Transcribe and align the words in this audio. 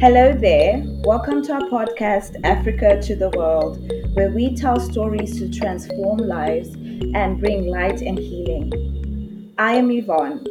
Hello 0.00 0.32
there. 0.32 0.82
Welcome 1.04 1.42
to 1.42 1.52
our 1.52 1.60
podcast, 1.68 2.34
Africa 2.42 3.02
to 3.02 3.14
the 3.14 3.28
World, 3.36 3.86
where 4.14 4.30
we 4.30 4.56
tell 4.56 4.80
stories 4.80 5.38
to 5.38 5.50
transform 5.52 6.16
lives 6.16 6.72
and 7.14 7.38
bring 7.38 7.66
light 7.66 8.00
and 8.00 8.18
healing. 8.18 9.52
I 9.58 9.74
am 9.74 9.90
Yvonne. 9.90 10.46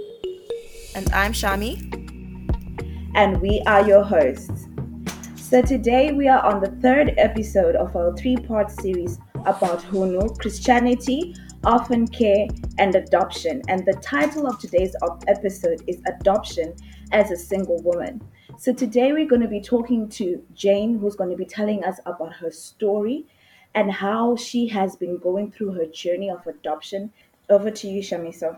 And 0.94 1.12
I'm 1.14 1.34
Shami. 1.34 1.82
And 3.16 3.42
we 3.42 3.64
are 3.66 3.84
your 3.88 4.04
hosts. 4.04 4.68
So 5.36 5.64
today 5.64 6.12
we 6.12 6.28
are 6.28 6.46
on 6.46 6.62
the 6.62 6.70
third 6.80 7.16
episode 7.18 7.76
of 7.76 7.96
our 7.96 8.16
three 8.16 8.38
part 8.38 8.70
series 8.70 9.18
about 9.48 9.80
Hunhu, 9.80 10.38
Christianity, 10.38 11.34
orphan 11.66 12.08
care, 12.08 12.46
and 12.78 12.94
adoption. 12.94 13.64
And 13.68 13.84
the 13.84 13.94
title 13.94 14.46
of 14.46 14.60
today's 14.60 14.96
episode 15.28 15.82
is 15.88 16.00
Adoption 16.06 16.76
as 17.12 17.32
a 17.32 17.36
Single 17.36 17.82
Woman. 17.82 18.22
So 18.58 18.74
today 18.74 19.12
we're 19.14 19.28
going 19.28 19.42
to 19.42 19.48
be 19.48 19.62
talking 19.62 20.10
to 20.10 20.44
Jane, 20.54 21.00
who's 21.00 21.16
going 21.16 21.30
to 21.30 21.36
be 21.36 21.46
telling 21.46 21.84
us 21.84 22.00
about 22.06 22.34
her 22.34 22.52
story 22.52 23.26
and 23.76 23.92
how 23.92 24.36
she 24.36 24.68
has 24.68 24.96
been 24.96 25.18
going 25.18 25.52
through 25.52 25.74
her 25.74 25.86
journey 25.86 26.30
of 26.30 26.46
adoption. 26.48 27.12
Over 27.50 27.72
to 27.72 27.88
you, 27.88 28.02
Shamiso. 28.02 28.58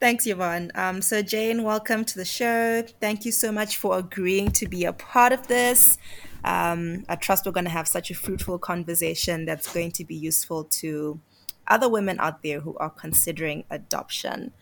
Thanks, 0.00 0.26
Yvonne. 0.26 0.72
Um, 0.74 1.00
so, 1.00 1.22
Jane, 1.22 1.62
welcome 1.62 2.04
to 2.04 2.16
the 2.16 2.24
show. 2.24 2.82
Thank 3.00 3.24
you 3.24 3.30
so 3.30 3.52
much 3.52 3.76
for 3.76 3.98
agreeing 3.98 4.50
to 4.52 4.66
be 4.66 4.84
a 4.84 4.92
part 4.92 5.32
of 5.32 5.46
this. 5.46 5.98
Um, 6.44 7.04
I 7.08 7.16
trust 7.16 7.46
we're 7.46 7.52
going 7.52 7.66
to 7.66 7.70
have 7.70 7.86
such 7.86 8.10
a 8.10 8.14
fruitful 8.14 8.58
conversation 8.58 9.44
that's 9.44 9.72
going 9.72 9.92
to 9.92 10.04
be 10.04 10.16
useful 10.16 10.64
to 10.64 11.20
other 11.68 11.88
women 11.88 12.18
out 12.18 12.42
there 12.42 12.60
who 12.60 12.76
are 12.78 12.90
considering 12.90 13.64
adoption. 13.70 14.52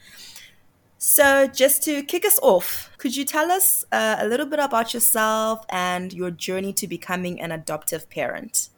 So, 1.03 1.47
just 1.47 1.83
to 1.85 2.03
kick 2.03 2.27
us 2.27 2.39
off, 2.43 2.91
could 2.99 3.17
you 3.17 3.25
tell 3.25 3.51
us 3.51 3.87
uh, 3.91 4.17
a 4.19 4.29
little 4.29 4.45
bit 4.45 4.59
about 4.59 4.93
yourself 4.93 5.65
and 5.71 6.13
your 6.13 6.31
journey 6.31 6.75
to 6.75 6.87
becoming 6.87 7.41
an 7.41 7.53
adoptive 7.53 8.11
parent? 8.11 8.69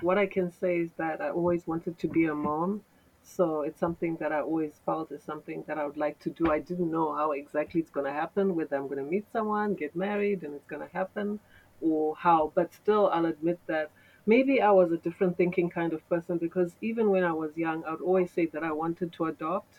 What 0.00 0.18
I 0.18 0.26
can 0.26 0.50
say 0.50 0.78
is 0.78 0.90
that 0.96 1.20
I 1.20 1.30
always 1.30 1.68
wanted 1.68 2.00
to 2.00 2.08
be 2.08 2.24
a 2.24 2.34
mom. 2.34 2.82
So, 3.22 3.60
it's 3.60 3.78
something 3.78 4.16
that 4.16 4.32
I 4.32 4.40
always 4.40 4.72
felt 4.84 5.12
is 5.12 5.22
something 5.22 5.62
that 5.68 5.78
I 5.78 5.86
would 5.86 5.96
like 5.96 6.18
to 6.18 6.30
do. 6.30 6.50
I 6.50 6.58
didn't 6.58 6.90
know 6.90 7.14
how 7.14 7.30
exactly 7.30 7.80
it's 7.80 7.90
going 7.90 8.06
to 8.06 8.12
happen, 8.12 8.56
whether 8.56 8.74
I'm 8.74 8.88
going 8.88 8.98
to 8.98 9.08
meet 9.08 9.26
someone, 9.32 9.74
get 9.74 9.94
married, 9.94 10.42
and 10.42 10.52
it's 10.52 10.66
going 10.66 10.82
to 10.82 10.92
happen, 10.92 11.38
or 11.80 12.16
how. 12.16 12.50
But 12.56 12.74
still, 12.74 13.08
I'll 13.10 13.26
admit 13.26 13.60
that 13.68 13.92
maybe 14.26 14.60
I 14.60 14.72
was 14.72 14.90
a 14.90 14.96
different 14.96 15.36
thinking 15.36 15.70
kind 15.70 15.92
of 15.92 16.06
person 16.08 16.38
because 16.38 16.74
even 16.82 17.08
when 17.10 17.22
I 17.22 17.32
was 17.32 17.56
young, 17.56 17.84
I 17.84 17.92
would 17.92 18.00
always 18.00 18.32
say 18.32 18.46
that 18.46 18.64
I 18.64 18.72
wanted 18.72 19.12
to 19.12 19.26
adopt 19.26 19.78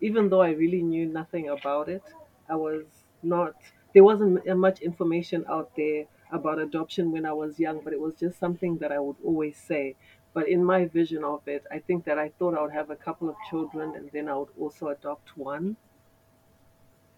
even 0.00 0.28
though 0.28 0.42
I 0.42 0.50
really 0.50 0.82
knew 0.82 1.06
nothing 1.06 1.48
about 1.48 1.88
it, 1.88 2.02
I 2.48 2.56
was 2.56 2.84
not, 3.22 3.54
there 3.94 4.04
wasn't 4.04 4.46
much 4.58 4.80
information 4.80 5.44
out 5.48 5.74
there 5.76 6.06
about 6.30 6.58
adoption 6.58 7.12
when 7.12 7.26
I 7.26 7.32
was 7.32 7.58
young, 7.58 7.80
but 7.82 7.92
it 7.92 8.00
was 8.00 8.14
just 8.16 8.38
something 8.38 8.78
that 8.78 8.92
I 8.92 8.98
would 8.98 9.16
always 9.24 9.56
say. 9.58 9.96
But 10.32 10.48
in 10.48 10.64
my 10.64 10.84
vision 10.86 11.24
of 11.24 11.46
it, 11.48 11.64
I 11.70 11.78
think 11.78 12.04
that 12.04 12.18
I 12.18 12.28
thought 12.30 12.56
I 12.56 12.62
would 12.62 12.72
have 12.72 12.90
a 12.90 12.96
couple 12.96 13.28
of 13.28 13.36
children 13.48 13.94
and 13.96 14.10
then 14.12 14.28
I 14.28 14.36
would 14.36 14.50
also 14.58 14.88
adopt 14.88 15.36
one. 15.36 15.76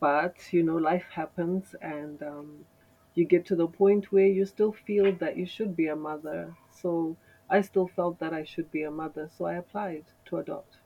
But, 0.01 0.53
you 0.53 0.65
know, 0.65 0.77
life 0.77 1.05
happens 1.11 1.75
and 1.81 2.21
um, 2.23 2.67
you 3.15 3.25
get 3.25 3.47
to 3.47 3.55
the 3.55 3.69
point 3.69 4.11
where 4.11 4.27
you 4.27 4.45
still 4.45 4.73
feel 4.73 5.13
that 5.17 5.37
you 5.37 5.47
should 5.47 5.77
be 5.77 5.87
a 5.87 5.95
mother. 5.95 6.57
So 6.71 7.17
I 7.49 7.61
still 7.61 7.87
felt 7.87 8.19
that 8.19 8.33
I 8.35 8.43
should 8.45 8.73
be 8.73 8.83
a 8.83 8.91
mother, 8.91 9.29
so 9.29 9.45
I 9.45 9.55
applied 9.55 10.07
to 10.27 10.39
adopt 10.39 10.78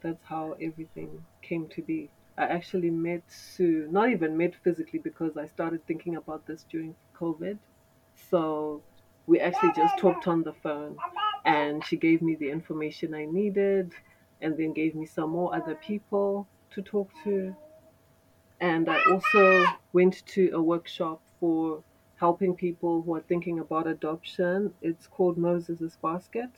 that's 0.00 0.24
how 0.24 0.52
everything 0.60 1.24
came 1.42 1.68
to 1.68 1.82
be. 1.82 2.10
I 2.36 2.44
actually 2.44 2.90
met 2.90 3.22
Sue, 3.26 3.88
not 3.90 4.10
even 4.10 4.36
met 4.36 4.54
physically 4.62 5.00
because 5.00 5.36
I 5.36 5.46
started 5.46 5.84
thinking 5.86 6.16
about 6.16 6.46
this 6.46 6.64
during 6.70 6.94
COVID. 7.18 7.58
So 8.30 8.82
we 9.26 9.40
actually 9.40 9.72
just 9.74 9.98
talked 9.98 10.28
on 10.28 10.42
the 10.44 10.52
phone 10.52 10.96
and 11.44 11.84
she 11.84 11.96
gave 11.96 12.22
me 12.22 12.36
the 12.36 12.50
information 12.50 13.12
I 13.14 13.24
needed 13.24 13.92
and 14.40 14.56
then 14.56 14.72
gave 14.72 14.94
me 14.94 15.04
some 15.04 15.30
more 15.30 15.54
other 15.54 15.74
people 15.74 16.46
to 16.70 16.82
talk 16.82 17.10
to. 17.24 17.56
And 18.60 18.88
I 18.88 19.02
also 19.10 19.64
went 19.92 20.24
to 20.26 20.50
a 20.52 20.62
workshop 20.62 21.20
for 21.40 21.82
helping 22.16 22.54
people 22.54 23.02
who 23.02 23.14
are 23.14 23.20
thinking 23.20 23.58
about 23.58 23.86
adoption. 23.86 24.72
It's 24.80 25.06
called 25.06 25.38
Moses' 25.38 25.96
Basket 26.00 26.50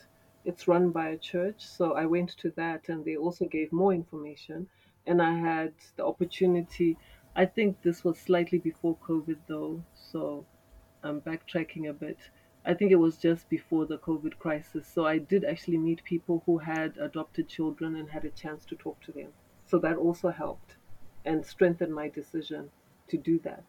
it's 0.44 0.68
run 0.68 0.90
by 0.90 1.08
a 1.08 1.18
church. 1.18 1.66
So 1.66 1.94
I 1.94 2.06
went 2.06 2.30
to 2.38 2.50
that 2.56 2.88
and 2.88 3.04
they 3.04 3.16
also 3.16 3.46
gave 3.46 3.72
more 3.72 3.92
information. 3.92 4.66
And 5.06 5.20
I 5.20 5.34
had 5.34 5.72
the 5.96 6.04
opportunity, 6.04 6.96
I 7.36 7.46
think 7.46 7.82
this 7.82 8.04
was 8.04 8.18
slightly 8.18 8.58
before 8.58 8.96
COVID 9.06 9.38
though. 9.46 9.82
So 9.94 10.44
I'm 11.02 11.20
backtracking 11.20 11.88
a 11.88 11.92
bit. 11.92 12.18
I 12.64 12.74
think 12.74 12.90
it 12.90 12.96
was 12.96 13.16
just 13.16 13.48
before 13.48 13.86
the 13.86 13.98
COVID 13.98 14.38
crisis. 14.38 14.86
So 14.86 15.06
I 15.06 15.18
did 15.18 15.44
actually 15.44 15.78
meet 15.78 16.04
people 16.04 16.42
who 16.44 16.58
had 16.58 16.96
adopted 16.98 17.48
children 17.48 17.96
and 17.96 18.08
had 18.08 18.24
a 18.24 18.30
chance 18.30 18.64
to 18.66 18.76
talk 18.76 19.00
to 19.04 19.12
them. 19.12 19.28
So 19.66 19.78
that 19.78 19.96
also 19.96 20.30
helped 20.30 20.76
and 21.24 21.44
strengthened 21.44 21.94
my 21.94 22.08
decision 22.08 22.70
to 23.08 23.16
do 23.16 23.38
that. 23.44 23.64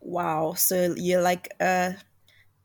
Wow. 0.00 0.54
So 0.54 0.94
you're 0.96 1.22
like 1.22 1.48
a 1.60 1.96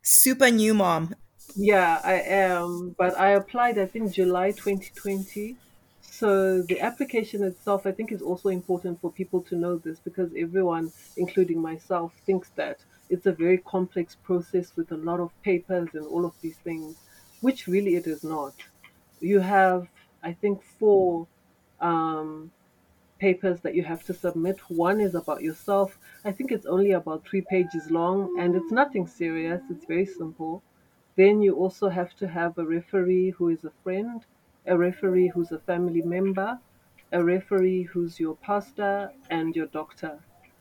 super 0.02 0.50
new 0.50 0.74
mom 0.74 1.16
yeah, 1.56 2.00
I 2.04 2.14
am, 2.22 2.96
but 2.98 3.18
I 3.20 3.32
applied, 3.32 3.78
I 3.78 3.86
think, 3.86 4.14
July 4.14 4.52
2020. 4.52 5.58
So 6.02 6.62
the 6.64 6.80
application 6.82 7.44
itself, 7.44 7.86
I 7.86 7.92
think, 7.92 8.12
is 8.12 8.22
also 8.22 8.50
important 8.50 9.02
for 9.02 9.12
people 9.12 9.42
to 9.44 9.56
know 9.56 9.78
this 9.78 10.00
because 10.00 10.32
everyone, 10.38 10.92
including 11.18 11.62
myself, 11.62 12.14
thinks 12.26 12.50
that 12.56 12.80
it's 13.10 13.26
a 13.26 13.32
very 13.32 13.58
complex 13.58 14.16
process 14.16 14.76
with 14.76 14.92
a 14.92 14.98
lot 14.98 15.20
of 15.20 15.32
papers 15.42 15.90
and 15.94 16.06
all 16.06 16.26
of 16.26 16.34
these 16.42 16.58
things, 16.58 16.96
which 17.42 17.68
really 17.68 17.96
it 17.96 18.08
is 18.08 18.24
not. 18.24 18.54
You 19.20 19.40
have, 19.40 19.88
I 20.24 20.34
think, 20.34 20.62
four 20.80 21.28
um, 21.80 22.52
papers 23.20 23.62
that 23.62 23.76
you 23.76 23.84
have 23.84 24.04
to 24.06 24.14
submit. 24.14 24.60
One 24.70 25.00
is 25.02 25.16
about 25.16 25.42
yourself. 25.42 25.98
I 26.26 26.32
think 26.32 26.52
it's 26.52 26.66
only 26.66 26.92
about 26.92 27.26
three 27.26 27.42
pages 27.42 27.90
long 27.92 28.40
and 28.40 28.56
it's 28.56 28.72
nothing 28.72 29.08
serious, 29.08 29.62
it's 29.70 29.86
very 29.86 30.06
simple. 30.06 30.64
Then 31.16 31.42
you 31.42 31.56
also 31.56 31.90
have 31.90 32.16
to 32.16 32.28
have 32.28 32.58
a 32.58 32.66
referee 32.66 33.32
who 33.32 33.50
is 33.50 33.66
a 33.66 33.72
friend, 33.84 34.26
a 34.66 34.78
referee 34.78 35.28
who's 35.30 35.52
a 35.52 35.60
family 35.60 36.02
member, 36.02 36.60
a 37.12 37.24
referee 37.24 37.84
who's 37.84 38.20
your 38.20 38.36
pastor, 38.38 39.12
and 39.30 39.56
your 39.56 39.68
doctor. 39.68 40.20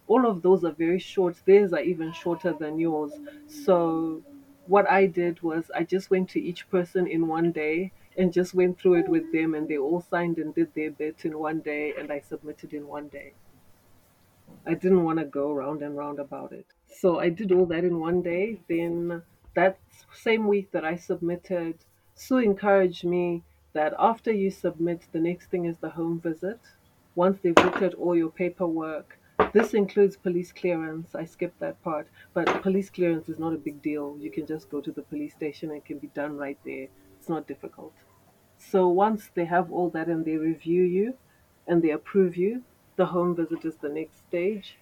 All 0.08 0.26
of 0.26 0.42
those 0.42 0.64
are 0.64 0.72
very 0.72 0.98
short. 0.98 1.40
Theirs 1.44 1.72
are 1.72 1.80
even 1.82 2.12
shorter 2.12 2.52
than 2.52 2.80
yours. 2.80 3.12
So, 3.46 4.24
what 4.66 4.90
I 4.90 5.06
did 5.06 5.40
was 5.42 5.70
I 5.74 5.84
just 5.84 6.10
went 6.10 6.28
to 6.30 6.40
each 6.40 6.68
person 6.68 7.06
in 7.06 7.28
one 7.28 7.52
day 7.52 7.92
and 8.16 8.32
just 8.32 8.52
went 8.54 8.78
through 8.80 8.94
it 8.94 9.08
with 9.08 9.30
them, 9.32 9.54
and 9.54 9.68
they 9.68 9.78
all 9.78 10.00
signed 10.00 10.38
and 10.38 10.52
did 10.52 10.74
their 10.74 10.90
bit 10.90 11.24
in 11.24 11.38
one 11.38 11.60
day, 11.60 11.94
and 11.96 12.10
I 12.10 12.18
submitted 12.20 12.74
in 12.74 12.88
one 12.88 13.08
day. 13.08 13.34
I 14.66 14.74
didn't 14.74 15.04
want 15.04 15.20
to 15.20 15.24
go 15.24 15.52
round 15.52 15.82
and 15.82 15.96
round 15.96 16.18
about 16.18 16.52
it. 16.52 16.66
So, 16.88 17.20
I 17.20 17.28
did 17.28 17.52
all 17.52 17.66
that 17.66 17.84
in 17.84 18.00
one 18.00 18.20
day. 18.20 18.58
Then 18.68 19.22
that 19.54 19.78
same 20.12 20.48
week 20.48 20.70
that 20.72 20.84
I 20.84 20.96
submitted, 20.96 21.78
Sue 22.14 22.38
encouraged 22.38 23.04
me 23.04 23.42
that 23.72 23.94
after 23.98 24.32
you 24.32 24.50
submit, 24.50 25.06
the 25.12 25.20
next 25.20 25.46
thing 25.50 25.64
is 25.64 25.78
the 25.78 25.90
home 25.90 26.20
visit. 26.20 26.60
Once 27.14 27.38
they've 27.40 27.56
looked 27.56 27.82
at 27.82 27.94
all 27.94 28.16
your 28.16 28.30
paperwork, 28.30 29.18
this 29.52 29.74
includes 29.74 30.16
police 30.16 30.52
clearance. 30.52 31.14
I 31.14 31.24
skipped 31.24 31.60
that 31.60 31.82
part, 31.82 32.08
but 32.34 32.62
police 32.62 32.90
clearance 32.90 33.28
is 33.28 33.38
not 33.38 33.54
a 33.54 33.58
big 33.58 33.82
deal. 33.82 34.16
You 34.20 34.30
can 34.30 34.46
just 34.46 34.70
go 34.70 34.80
to 34.80 34.92
the 34.92 35.02
police 35.02 35.34
station 35.34 35.70
and 35.70 35.78
it 35.78 35.84
can 35.84 35.98
be 35.98 36.08
done 36.08 36.36
right 36.36 36.58
there. 36.64 36.88
It's 37.18 37.28
not 37.28 37.48
difficult. 37.48 37.94
So 38.58 38.88
once 38.88 39.30
they 39.34 39.46
have 39.46 39.72
all 39.72 39.88
that 39.90 40.08
and 40.08 40.24
they 40.24 40.36
review 40.36 40.82
you 40.82 41.14
and 41.66 41.82
they 41.82 41.90
approve 41.90 42.36
you, 42.36 42.62
the 42.96 43.06
home 43.06 43.34
visit 43.34 43.64
is 43.64 43.76
the 43.76 43.88
next 43.88 44.18
stage. 44.28 44.76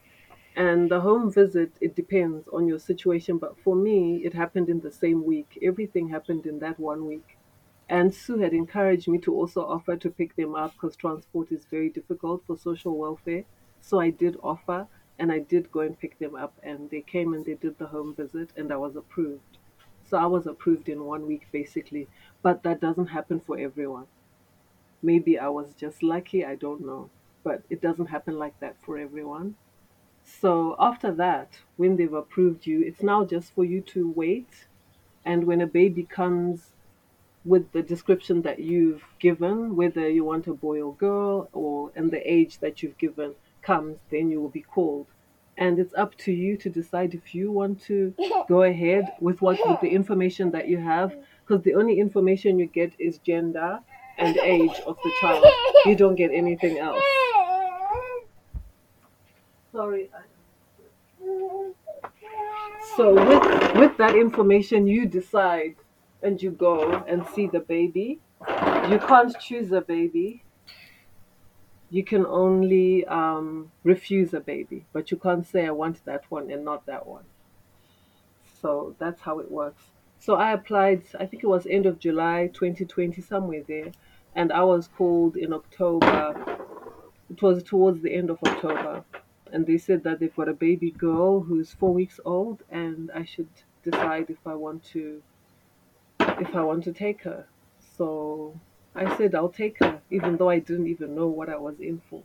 And 0.58 0.90
the 0.90 1.02
home 1.02 1.31
visit, 1.31 1.70
it 1.81 1.94
depends 1.94 2.49
on 2.49 2.66
your 2.66 2.81
situation. 2.81 3.38
But 3.38 3.56
for 3.60 3.76
me, 3.76 4.25
it 4.25 4.34
happened 4.34 4.69
in 4.69 4.81
the 4.81 4.90
same 4.90 5.25
week. 5.25 5.56
Everything 5.62 6.08
happened 6.08 6.46
in 6.46 6.58
that 6.58 6.81
one 6.81 7.06
week. 7.06 7.38
And 7.88 8.12
Sue 8.12 8.38
had 8.38 8.52
encouraged 8.52 9.06
me 9.06 9.19
to 9.19 9.32
also 9.32 9.64
offer 9.64 9.96
to 9.96 10.10
pick 10.10 10.34
them 10.34 10.56
up 10.56 10.72
because 10.72 10.96
transport 10.96 11.52
is 11.52 11.64
very 11.66 11.88
difficult 11.88 12.43
for 12.44 12.56
social 12.56 12.99
welfare. 12.99 13.44
So 13.81 14.00
I 14.00 14.10
did 14.10 14.37
offer 14.43 14.88
and 15.16 15.31
I 15.31 15.38
did 15.38 15.70
go 15.70 15.78
and 15.78 15.96
pick 15.96 16.19
them 16.19 16.34
up. 16.34 16.55
And 16.60 16.90
they 16.90 17.02
came 17.02 17.34
and 17.34 17.44
they 17.46 17.55
did 17.55 17.78
the 17.78 17.87
home 17.87 18.16
visit 18.16 18.50
and 18.56 18.72
I 18.72 18.78
was 18.78 18.96
approved. 18.96 19.58
So 20.10 20.19
I 20.19 20.26
was 20.26 20.49
approved 20.49 20.88
in 20.88 21.05
one 21.05 21.28
week 21.28 21.46
basically. 21.52 22.08
But 22.43 22.64
that 22.64 22.81
doesn't 22.81 23.14
happen 23.19 23.38
for 23.38 23.56
everyone. 23.56 24.08
Maybe 25.05 25.38
I 25.38 25.50
was 25.50 25.72
just 25.75 26.02
lucky, 26.02 26.44
I 26.44 26.56
don't 26.56 26.84
know. 26.84 27.10
But 27.44 27.62
it 27.70 27.81
doesn't 27.81 28.06
happen 28.06 28.37
like 28.37 28.58
that 28.58 28.75
for 28.84 28.99
everyone. 28.99 29.55
So 30.41 30.77
after 30.79 31.13
that, 31.13 31.59
when 31.77 31.97
they've 31.97 32.13
approved 32.13 32.67
you, 32.67 32.83
it's 32.83 33.03
now 33.03 33.25
just 33.25 33.55
for 33.55 33.65
you 33.65 33.81
to 33.93 34.11
wait. 34.15 34.67
And 35.25 35.45
when 35.45 35.61
a 35.61 35.67
baby 35.67 36.05
comes 36.05 36.73
with 37.45 37.73
the 37.73 37.83
description 37.83 38.43
that 38.43 38.59
you've 38.59 39.03
given, 39.19 39.75
whether 39.75 40.09
you 40.09 40.25
want 40.25 40.47
a 40.47 40.55
boy 40.55 40.81
or 40.81 40.95
girl 40.95 41.49
or 41.53 41.91
and 41.97 42.11
the 42.11 42.21
age 42.31 42.59
that 42.59 42.83
you've 42.83 42.99
given, 42.99 43.35
comes, 43.63 43.99
then 44.11 44.31
you 44.31 44.41
will 44.41 44.51
be 44.51 44.63
called. 44.63 45.07
And 45.57 45.79
it's 45.79 45.95
up 45.95 46.17
to 46.19 46.33
you 46.33 46.57
to 46.59 46.71
decide 46.71 47.15
if 47.15 47.35
you 47.35 47.51
want 47.51 47.83
to 47.85 48.15
go 48.49 48.63
ahead 48.63 49.13
with 49.21 49.43
what 49.43 49.59
with 49.69 49.81
the 49.81 49.89
information 49.89 50.51
that 50.53 50.69
you 50.69 50.79
have, 50.79 51.17
because 51.47 51.65
the 51.65 51.75
only 51.75 51.99
information 51.99 52.59
you 52.59 52.67
get 52.67 52.93
is 52.99 53.19
gender 53.19 53.81
and 54.19 54.37
age 54.39 54.79
of 54.87 54.97
the 55.03 55.13
child. 55.21 55.45
You 55.85 55.97
don't 55.97 56.15
get 56.15 56.31
anything 56.33 56.79
else. 56.79 57.03
Sorry. 59.79 60.11
So 62.97 63.15
with 63.15 63.77
with 63.77 63.97
that 63.99 64.17
information, 64.17 64.89
you 64.89 65.07
decide 65.07 65.77
and 66.21 66.43
you 66.43 66.51
go 66.51 67.05
and 67.07 67.25
see 67.29 67.47
the 67.47 67.61
baby. 67.61 68.19
You 68.91 68.99
can't 68.99 69.39
choose 69.39 69.71
a 69.71 69.81
baby. 69.81 70.43
You 71.91 72.03
can 72.03 72.27
only 72.27 73.07
um, 73.07 73.71
refuse 73.85 74.35
a 74.35 74.41
baby, 74.41 74.85
but 74.93 75.13
you 75.13 75.17
can't 75.17 75.47
say 75.47 75.65
I 75.65 75.71
want 75.71 76.05
that 76.07 76.25
one 76.29 76.51
and 76.51 76.65
not 76.65 76.85
that 76.87 77.07
one. 77.07 77.27
So 78.61 78.97
that's 78.99 79.21
how 79.21 79.39
it 79.39 79.49
works. 79.49 79.85
So 80.19 80.35
I 80.35 80.51
applied. 80.55 81.05
I 81.21 81.25
think 81.25 81.45
it 81.45 81.47
was 81.55 81.69
end 81.71 81.87
of 81.87 82.01
July 82.01 82.51
2020, 82.53 83.23
somewhere 83.23 83.63
there, 83.69 83.93
and 84.35 84.51
I 84.51 84.65
was 84.65 84.89
called 84.89 85.37
in 85.37 85.53
October. 85.53 86.35
It 87.31 87.41
was 87.41 87.63
towards 87.63 88.03
the 88.03 88.13
end 88.13 88.29
of 88.31 88.39
October, 88.45 89.05
and 89.53 89.67
they 89.67 89.79
said 89.79 90.05
that 90.05 90.21
they've 90.21 90.35
got 90.35 90.49
a 90.49 90.55
baby 90.55 90.91
girl 90.91 91.41
who's 91.41 91.73
four 91.73 91.93
weeks 91.95 92.21
old, 92.25 92.62
and 92.71 93.11
I 93.12 93.25
should 93.25 93.49
decide 93.83 94.31
if 94.31 94.47
I 94.47 94.55
want 94.55 94.85
to 94.93 95.23
if 96.21 96.55
I 96.55 96.62
want 96.62 96.85
to 96.85 96.93
take 96.93 97.23
her. 97.23 97.47
So 97.97 98.59
I 98.95 99.17
said 99.17 99.35
I'll 99.35 99.49
take 99.49 99.79
her, 99.81 100.00
even 100.11 100.37
though 100.37 100.49
I 100.50 100.59
didn't 100.59 100.87
even 100.89 101.15
know 101.15 101.29
what 101.29 101.49
I 101.49 101.56
was 101.56 101.81
in 101.81 102.00
for. 102.09 102.23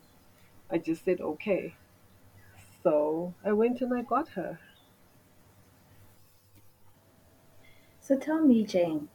I 0.69 0.77
just 0.77 1.05
said 1.05 1.21
okay. 1.21 1.75
So 2.83 3.33
I 3.43 3.53
went 3.53 3.81
and 3.81 3.93
I 3.93 4.01
got 4.01 4.29
her. 4.29 4.59
So 7.99 8.17
tell 8.19 8.41
me, 8.45 8.65
Jane, 8.65 9.09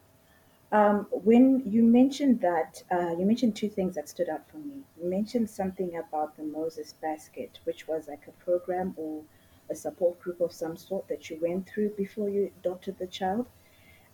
um, 0.71 1.07
when 1.09 1.63
you 1.65 1.81
mentioned 1.81 2.41
that, 2.41 2.83
uh, 2.91 3.15
you 3.17 3.25
mentioned 3.25 3.55
two 3.55 3.69
things 3.69 3.95
that 3.95 4.07
stood 4.07 4.29
out 4.29 4.47
for 4.49 4.57
me. 4.57 4.83
You 5.01 5.09
mentioned 5.09 5.49
something 5.49 5.97
about 5.97 6.37
the 6.37 6.43
Moses 6.43 6.93
Basket, 6.93 7.59
which 7.63 7.87
was 7.87 8.07
like 8.07 8.27
a 8.27 8.43
program 8.43 8.93
or 8.95 9.23
a 9.69 9.75
support 9.75 10.19
group 10.19 10.41
of 10.41 10.51
some 10.51 10.77
sort 10.77 11.07
that 11.07 11.29
you 11.29 11.39
went 11.41 11.67
through 11.67 11.89
before 11.89 12.29
you 12.29 12.51
adopted 12.59 12.99
the 12.99 13.07
child. 13.07 13.47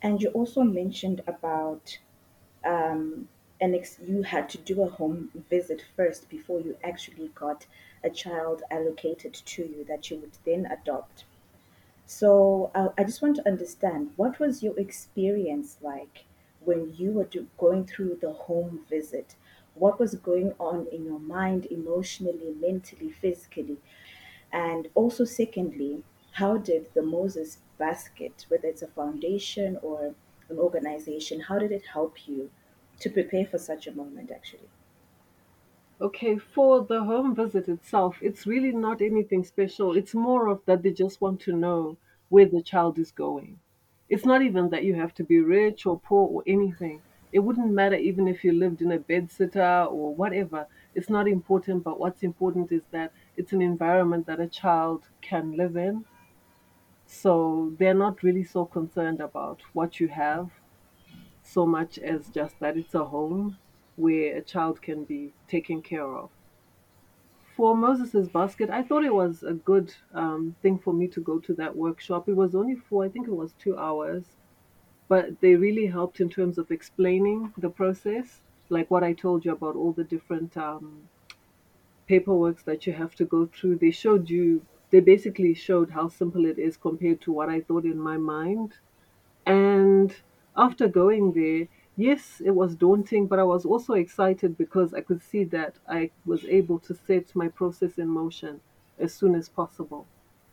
And 0.01 0.21
you 0.21 0.29
also 0.29 0.63
mentioned 0.63 1.21
about 1.27 1.97
um, 2.63 3.27
an 3.59 3.75
ex- 3.75 3.99
you 4.05 4.23
had 4.23 4.49
to 4.49 4.57
do 4.57 4.81
a 4.81 4.89
home 4.89 5.31
visit 5.49 5.83
first 5.95 6.29
before 6.29 6.61
you 6.61 6.77
actually 6.83 7.29
got 7.35 7.65
a 8.03 8.09
child 8.09 8.63
allocated 8.71 9.33
to 9.33 9.63
you 9.63 9.83
that 9.89 10.09
you 10.09 10.17
would 10.17 10.37
then 10.45 10.65
adopt. 10.67 11.25
So 12.05 12.71
uh, 12.75 12.89
I 12.97 13.03
just 13.03 13.21
want 13.21 13.35
to 13.37 13.47
understand 13.47 14.11
what 14.15 14.39
was 14.39 14.63
your 14.63 14.77
experience 14.79 15.77
like 15.81 16.25
when 16.65 16.93
you 16.95 17.11
were 17.11 17.25
do- 17.25 17.47
going 17.57 17.85
through 17.85 18.15
the 18.15 18.33
home 18.33 18.85
visit? 18.89 19.35
What 19.73 19.99
was 19.99 20.15
going 20.15 20.53
on 20.59 20.87
in 20.87 21.05
your 21.05 21.19
mind, 21.19 21.65
emotionally, 21.67 22.53
mentally, 22.59 23.11
physically? 23.11 23.77
And 24.51 24.89
also, 24.95 25.23
secondly, 25.25 26.03
how 26.31 26.57
did 26.57 26.93
the 26.93 27.03
Moses 27.03 27.59
Basket, 27.77 28.45
whether 28.49 28.67
it's 28.67 28.81
a 28.81 28.87
foundation 28.87 29.77
or 29.83 30.15
an 30.49 30.57
organization, 30.57 31.41
how 31.41 31.59
did 31.59 31.71
it 31.71 31.85
help 31.87 32.27
you 32.27 32.51
to 32.99 33.09
prepare 33.09 33.45
for 33.45 33.57
such 33.59 33.87
a 33.87 33.91
moment, 33.91 34.31
actually? 34.31 34.69
Okay, 35.99 36.37
for 36.37 36.85
the 36.85 37.03
home 37.03 37.35
visit 37.35 37.67
itself, 37.67 38.19
it's 38.21 38.47
really 38.47 38.71
not 38.71 39.01
anything 39.01 39.43
special. 39.43 39.97
It's 39.97 40.15
more 40.15 40.47
of 40.47 40.63
that 40.67 40.83
they 40.83 40.91
just 40.91 41.19
want 41.19 41.41
to 41.41 41.51
know 41.51 41.97
where 42.29 42.45
the 42.45 42.61
child 42.61 42.97
is 42.97 43.11
going. 43.11 43.59
It's 44.09 44.25
not 44.25 44.41
even 44.41 44.69
that 44.69 44.83
you 44.83 44.95
have 44.95 45.13
to 45.15 45.23
be 45.23 45.39
rich 45.39 45.85
or 45.85 45.99
poor 45.99 46.27
or 46.27 46.43
anything. 46.47 47.01
It 47.31 47.39
wouldn't 47.39 47.71
matter 47.71 47.95
even 47.95 48.27
if 48.27 48.43
you 48.43 48.51
lived 48.51 48.81
in 48.81 48.91
a 48.91 48.99
bedsitter 48.99 49.91
or 49.91 50.15
whatever. 50.15 50.67
It's 50.95 51.09
not 51.09 51.27
important, 51.27 51.83
but 51.83 51.99
what's 51.99 52.23
important 52.23 52.71
is 52.71 52.83
that 52.91 53.11
it's 53.37 53.53
an 53.53 53.61
environment 53.61 54.25
that 54.27 54.39
a 54.39 54.47
child 54.47 55.09
can 55.21 55.55
live 55.57 55.75
in. 55.75 56.05
So 57.07 57.73
they're 57.79 57.95
not 57.95 58.21
really 58.21 58.43
so 58.43 58.63
concerned 58.65 59.19
about 59.19 59.63
what 59.73 59.99
you 59.99 60.07
have 60.09 60.51
so 61.43 61.65
much 61.65 61.97
as 61.99 62.29
just 62.29 62.59
that 62.59 62.77
it's 62.77 62.95
a 62.95 63.05
home 63.05 63.57
where 63.97 64.37
a 64.37 64.41
child 64.43 64.81
can 64.81 65.05
be 65.05 65.33
taken 65.47 65.81
care 65.81 66.07
of. 66.17 66.31
For 67.55 67.75
Moses's 67.75 68.27
basket, 68.27 68.69
I 68.69 68.83
thought 68.83 69.05
it 69.05 69.13
was 69.13 69.43
a 69.43 69.53
good 69.53 69.93
um, 70.13 70.55
thing 70.61 70.77
for 70.77 70.93
me 70.93 71.07
to 71.07 71.21
go 71.21 71.39
to 71.39 71.53
that 71.53 71.75
workshop. 71.75 72.27
It 72.27 72.35
was 72.35 72.53
only 72.53 72.75
for, 72.75 73.05
I 73.05 73.09
think 73.09 73.27
it 73.27 73.33
was 73.33 73.53
two 73.53 73.77
hours, 73.77 74.25
but 75.07 75.39
they 75.39 75.55
really 75.55 75.85
helped 75.85 76.19
in 76.19 76.29
terms 76.29 76.57
of 76.57 76.69
explaining 76.69 77.53
the 77.57 77.69
process, 77.69 78.41
like 78.67 78.91
what 78.91 79.03
I 79.03 79.13
told 79.13 79.45
you 79.45 79.53
about 79.53 79.77
all 79.77 79.93
the 79.93 80.03
different 80.03 80.57
um, 80.57 81.07
paperwork 82.07 82.65
that 82.65 82.85
you 82.85 82.91
have 82.91 83.15
to 83.15 83.25
go 83.25 83.45
through. 83.45 83.77
They 83.77 83.91
showed 83.91 84.29
you, 84.29 84.65
they 84.91 84.99
basically 84.99 85.53
showed 85.53 85.91
how 85.91 86.09
simple 86.09 86.45
it 86.45 86.59
is 86.59 86.75
compared 86.75 87.21
to 87.21 87.31
what 87.31 87.47
I 87.47 87.61
thought 87.61 87.85
in 87.85 87.97
my 87.97 88.17
mind. 88.17 88.73
And 89.45 90.13
after 90.57 90.89
going 90.89 91.31
there, 91.31 91.67
yes, 91.95 92.41
it 92.43 92.51
was 92.51 92.75
daunting, 92.75 93.27
but 93.27 93.39
I 93.39 93.43
was 93.43 93.65
also 93.65 93.93
excited 93.93 94.57
because 94.57 94.93
I 94.93 95.01
could 95.01 95.21
see 95.21 95.43
that 95.45 95.75
I 95.87 96.11
was 96.25 96.43
able 96.45 96.79
to 96.79 96.95
set 97.07 97.35
my 97.35 97.47
process 97.47 97.97
in 97.97 98.07
motion 98.07 98.59
as 98.99 99.13
soon 99.13 99.35
as 99.35 99.49
possible 99.49 100.05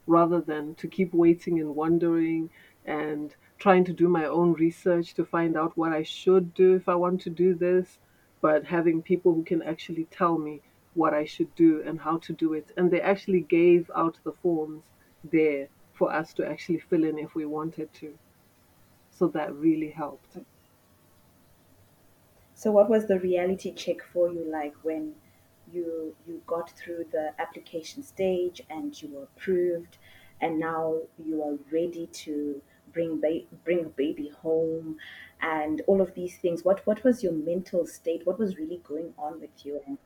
rather 0.06 0.40
than 0.40 0.74
to 0.74 0.88
keep 0.88 1.14
waiting 1.14 1.60
and 1.60 1.76
wondering 1.76 2.50
and 2.84 3.34
trying 3.58 3.84
to 3.84 3.92
do 3.92 4.08
my 4.08 4.24
own 4.24 4.52
research 4.54 5.14
to 5.14 5.24
find 5.24 5.56
out 5.56 5.76
what 5.76 5.92
I 5.92 6.02
should 6.02 6.52
do 6.54 6.74
if 6.74 6.88
I 6.88 6.96
want 6.96 7.20
to 7.22 7.30
do 7.30 7.54
this, 7.54 7.98
but 8.40 8.64
having 8.64 9.02
people 9.02 9.32
who 9.32 9.44
can 9.44 9.62
actually 9.62 10.06
tell 10.10 10.36
me 10.38 10.60
what 10.94 11.14
I 11.14 11.24
should 11.24 11.54
do 11.54 11.82
and 11.86 12.00
how 12.00 12.18
to 12.18 12.32
do 12.32 12.52
it. 12.54 12.72
And 12.76 12.90
they 12.90 13.00
actually 13.00 13.42
gave 13.42 13.90
out 13.94 14.18
the 14.24 14.32
forms 14.32 14.84
there 15.30 15.68
for 15.94 16.12
us 16.12 16.34
to 16.34 16.46
actually 16.46 16.80
fill 16.80 17.04
in 17.04 17.18
if 17.18 17.34
we 17.34 17.46
wanted 17.46 17.92
to. 17.94 18.18
So 19.10 19.28
that 19.28 19.54
really 19.54 19.90
helped. 19.90 20.38
So 22.62 22.70
what 22.70 22.88
was 22.88 23.06
the 23.08 23.18
reality 23.18 23.72
check 23.74 24.00
for 24.12 24.26
you 24.32 24.44
like 24.44 24.74
when 24.84 25.04
you 25.72 26.16
you 26.26 26.42
got 26.46 26.70
through 26.78 27.04
the 27.16 27.24
application 27.44 28.02
stage 28.02 28.58
and 28.70 28.88
you 29.00 29.08
were 29.14 29.24
approved 29.24 29.98
and 30.40 30.58
now 30.58 31.02
you 31.18 31.42
are 31.42 31.56
ready 31.78 32.06
to 32.24 32.62
bring 32.96 33.20
ba- 33.20 33.46
bring 33.64 33.84
a 33.84 33.88
baby 34.04 34.28
home 34.28 34.98
and 35.40 35.82
all 35.88 36.00
of 36.00 36.14
these 36.14 36.38
things? 36.38 36.64
What 36.64 36.86
what 36.86 37.02
was 37.04 37.22
your 37.24 37.32
mental 37.52 37.86
state? 37.86 38.26
What 38.26 38.38
was 38.38 38.56
really 38.58 38.78
going 38.92 39.14
on 39.18 39.40
with 39.40 39.66
you? 39.66 39.98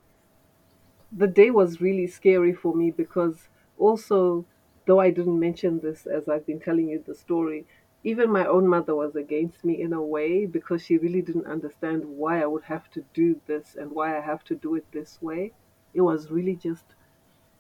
The 1.10 1.26
day 1.26 1.50
was 1.50 1.80
really 1.80 2.06
scary 2.06 2.52
for 2.52 2.72
me 2.74 2.92
because 2.92 3.48
also, 3.76 4.44
though 4.86 5.00
I 5.00 5.10
didn't 5.10 5.38
mention 5.40 5.80
this 5.80 6.06
as 6.06 6.28
I've 6.28 6.46
been 6.46 6.60
telling 6.60 6.88
you 6.88 7.00
the 7.00 7.14
story, 7.14 7.66
even 8.06 8.30
my 8.30 8.46
own 8.46 8.68
mother 8.68 8.94
was 8.94 9.16
against 9.16 9.64
me 9.64 9.82
in 9.82 9.92
a 9.92 10.00
way 10.00 10.46
because 10.46 10.80
she 10.80 10.96
really 10.96 11.20
didn't 11.20 11.48
understand 11.48 12.04
why 12.04 12.40
I 12.40 12.46
would 12.46 12.62
have 12.62 12.88
to 12.92 13.04
do 13.12 13.40
this 13.48 13.74
and 13.74 13.90
why 13.90 14.16
I 14.16 14.20
have 14.20 14.44
to 14.44 14.54
do 14.54 14.76
it 14.76 14.86
this 14.92 15.20
way. 15.20 15.52
It 15.92 16.02
was 16.02 16.30
really 16.30 16.54
just 16.54 16.94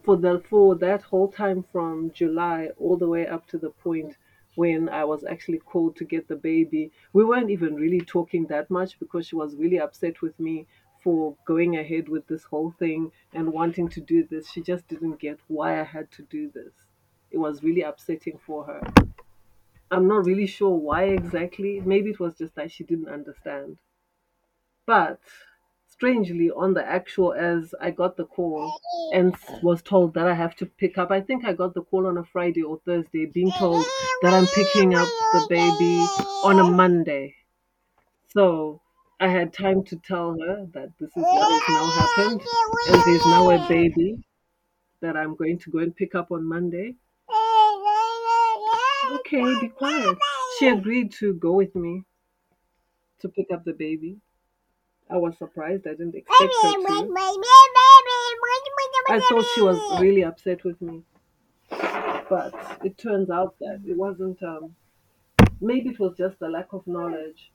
for 0.04 0.16
the 0.16 0.40
for 0.48 0.76
that 0.76 1.02
whole 1.02 1.26
time 1.32 1.64
from 1.72 2.12
July 2.12 2.68
all 2.78 2.96
the 2.96 3.08
way 3.08 3.26
up 3.26 3.48
to 3.48 3.58
the 3.58 3.70
point 3.70 4.18
when 4.54 4.88
I 4.88 5.02
was 5.02 5.24
actually 5.24 5.58
called 5.58 5.96
to 5.96 6.04
get 6.04 6.28
the 6.28 6.36
baby. 6.36 6.92
We 7.12 7.24
weren't 7.24 7.50
even 7.50 7.74
really 7.74 8.02
talking 8.02 8.46
that 8.46 8.70
much 8.70 9.00
because 9.00 9.26
she 9.26 9.34
was 9.34 9.56
really 9.56 9.80
upset 9.80 10.22
with 10.22 10.38
me 10.38 10.68
for 11.02 11.34
going 11.44 11.76
ahead 11.76 12.08
with 12.08 12.24
this 12.28 12.44
whole 12.44 12.72
thing 12.78 13.10
and 13.34 13.52
wanting 13.52 13.88
to 13.88 14.00
do 14.00 14.22
this. 14.30 14.48
She 14.48 14.60
just 14.60 14.86
didn't 14.86 15.18
get 15.18 15.40
why 15.48 15.80
I 15.80 15.82
had 15.82 16.08
to 16.12 16.22
do 16.22 16.52
this. 16.54 16.72
It 17.32 17.38
was 17.38 17.64
really 17.64 17.82
upsetting 17.82 18.38
for 18.46 18.64
her. 18.66 18.80
I'm 19.90 20.06
not 20.06 20.24
really 20.26 20.46
sure 20.46 20.76
why 20.76 21.04
exactly. 21.04 21.80
Maybe 21.80 22.10
it 22.10 22.20
was 22.20 22.38
just 22.38 22.54
that 22.54 22.70
she 22.70 22.84
didn't 22.84 23.08
understand. 23.08 23.78
But 24.86 25.20
strangely, 25.86 26.50
on 26.50 26.74
the 26.74 26.82
actual, 26.82 27.32
as 27.34 27.74
I 27.80 27.90
got 27.90 28.16
the 28.16 28.24
call 28.24 28.80
and 29.12 29.36
was 29.62 29.82
told 29.82 30.14
that 30.14 30.26
I 30.26 30.34
have 30.34 30.56
to 30.56 30.66
pick 30.66 30.96
up, 30.98 31.10
I 31.10 31.20
think 31.20 31.44
I 31.44 31.52
got 31.52 31.74
the 31.74 31.82
call 31.82 32.06
on 32.06 32.16
a 32.18 32.24
Friday 32.24 32.62
or 32.62 32.78
Thursday, 32.86 33.26
being 33.26 33.52
told 33.52 33.84
that 34.22 34.32
I'm 34.32 34.46
picking 34.46 34.94
up 34.94 35.08
the 35.32 35.46
baby 35.50 35.98
on 36.44 36.58
a 36.58 36.64
Monday. 36.64 37.34
So 38.28 38.80
I 39.20 39.28
had 39.28 39.52
time 39.52 39.82
to 39.84 39.96
tell 39.96 40.36
her 40.40 40.66
that 40.74 40.96
this 40.98 41.10
is 41.16 41.22
what 41.22 41.50
has 41.50 41.68
now 41.68 41.86
happened, 41.90 42.42
and 42.88 43.02
there's 43.04 43.26
now 43.26 43.50
a 43.50 43.68
baby 43.68 44.24
that 45.00 45.16
I'm 45.16 45.36
going 45.36 45.58
to 45.60 45.70
go 45.70 45.78
and 45.80 45.94
pick 45.96 46.14
up 46.14 46.32
on 46.32 46.44
Monday. 46.44 46.96
Okay, 49.26 49.60
be 49.60 49.68
quiet. 49.68 50.16
She 50.58 50.68
agreed 50.68 51.12
to 51.14 51.34
go 51.34 51.52
with 51.52 51.74
me 51.74 52.04
to 53.20 53.28
pick 53.28 53.50
up 53.52 53.64
the 53.64 53.72
baby. 53.72 54.20
I 55.10 55.16
was 55.16 55.36
surprised. 55.38 55.86
I 55.86 55.90
didn't 55.90 56.14
expect 56.14 56.40
her 56.40 56.72
to. 56.72 57.14
I 59.08 59.20
thought 59.20 59.44
she 59.54 59.60
was 59.62 60.00
really 60.00 60.22
upset 60.22 60.64
with 60.64 60.80
me. 60.80 61.02
But 62.28 62.54
it 62.84 62.98
turns 62.98 63.30
out 63.30 63.56
that 63.60 63.82
it 63.86 63.96
wasn't, 63.96 64.42
um, 64.42 64.76
maybe 65.60 65.90
it 65.90 65.98
was 66.00 66.16
just 66.16 66.42
a 66.42 66.48
lack 66.48 66.72
of 66.72 66.86
knowledge. 66.86 67.52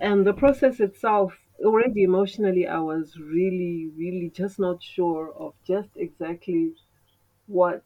And 0.00 0.26
the 0.26 0.34
process 0.34 0.80
itself, 0.80 1.38
already 1.64 2.02
emotionally, 2.02 2.66
I 2.66 2.78
was 2.78 3.18
really, 3.18 3.90
really 3.96 4.30
just 4.30 4.58
not 4.58 4.82
sure 4.82 5.32
of 5.34 5.54
just 5.66 5.90
exactly 5.96 6.74
what 7.46 7.84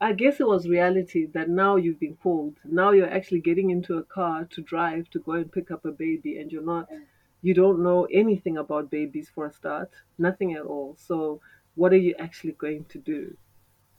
I 0.00 0.12
guess 0.12 0.40
it 0.40 0.46
was 0.46 0.68
reality 0.68 1.24
that 1.32 1.48
now 1.48 1.76
you've 1.76 2.00
been 2.00 2.16
pulled. 2.16 2.56
Now 2.64 2.90
you're 2.90 3.10
actually 3.10 3.40
getting 3.40 3.70
into 3.70 3.96
a 3.96 4.02
car 4.02 4.44
to 4.44 4.60
drive 4.60 5.08
to 5.10 5.20
go 5.20 5.32
and 5.32 5.50
pick 5.50 5.70
up 5.70 5.86
a 5.86 5.90
baby, 5.90 6.38
and 6.38 6.52
you're 6.52 6.62
not, 6.62 6.88
you 7.40 7.54
don't 7.54 7.82
know 7.82 8.04
anything 8.12 8.58
about 8.58 8.90
babies 8.90 9.30
for 9.34 9.46
a 9.46 9.52
start, 9.52 9.90
nothing 10.18 10.52
at 10.52 10.62
all. 10.62 10.96
So, 10.98 11.40
what 11.76 11.92
are 11.92 11.98
you 11.98 12.14
actually 12.18 12.52
going 12.52 12.84
to 12.86 12.98
do? 12.98 13.36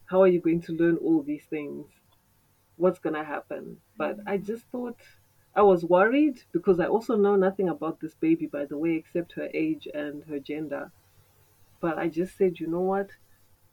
How 0.05 0.21
are 0.21 0.27
you 0.27 0.39
going 0.39 0.61
to 0.61 0.73
learn 0.73 0.97
all 0.97 1.23
these 1.23 1.45
things? 1.45 1.87
What's 2.75 2.99
going 2.99 3.15
to 3.15 3.23
happen? 3.23 3.77
But 3.97 4.19
I 4.27 4.37
mm. 4.37 4.45
just 4.45 4.65
thought 4.71 4.99
I 5.55 5.63
was 5.63 5.83
worried 5.83 6.43
because 6.51 6.79
I 6.79 6.85
also 6.85 7.15
know 7.15 7.35
nothing 7.35 7.69
about 7.69 7.99
this 7.99 8.13
baby, 8.13 8.45
by 8.45 8.65
the 8.65 8.77
way, 8.77 8.95
except 8.95 9.33
her 9.33 9.49
age 9.51 9.87
and 9.91 10.23
her 10.25 10.39
gender. 10.39 10.91
But 11.81 11.97
I 11.97 12.07
just 12.07 12.37
said, 12.37 12.59
you 12.59 12.67
know 12.67 12.81
what? 12.81 13.09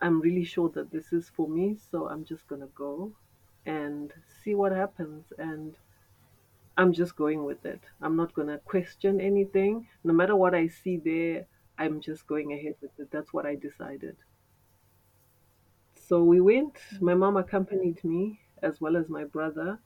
I'm 0.01 0.21
really 0.21 0.45
sure 0.45 0.69
that 0.71 0.91
this 0.91 1.13
is 1.13 1.31
for 1.31 1.49
me, 1.49 1.77
so 1.91 2.09
I'm 2.09 2.25
just 2.25 2.47
gonna 2.49 2.69
go 2.75 3.13
and 3.67 4.13
see 4.43 4.55
what 4.55 4.73
happens. 4.73 5.33
And 5.39 5.77
I'm 6.77 6.93
just 6.93 7.17
going 7.17 7.45
with 7.45 7.65
it. 7.65 7.81
I'm 8.03 8.17
not 8.17 8.35
gonna 8.35 8.59
question 8.59 9.21
anything. 9.21 9.89
No 10.03 10.13
matter 10.13 10.37
what 10.37 10.55
I 10.55 10.67
see 10.69 10.97
there, 10.97 11.47
I'm 11.79 12.01
just 12.01 12.27
going 12.27 12.53
ahead 12.53 12.75
with 12.81 12.99
it. 12.99 13.11
That's 13.11 13.33
what 13.33 13.47
I 13.47 13.55
decided. 13.55 14.17
So 15.97 16.23
we 16.23 16.41
went, 16.41 16.77
my 17.01 17.15
mom 17.15 17.37
accompanied 17.37 18.05
me 18.05 18.41
as 18.63 18.81
well 18.81 18.97
as 18.97 19.09
my 19.09 19.25
brother. 19.25 19.79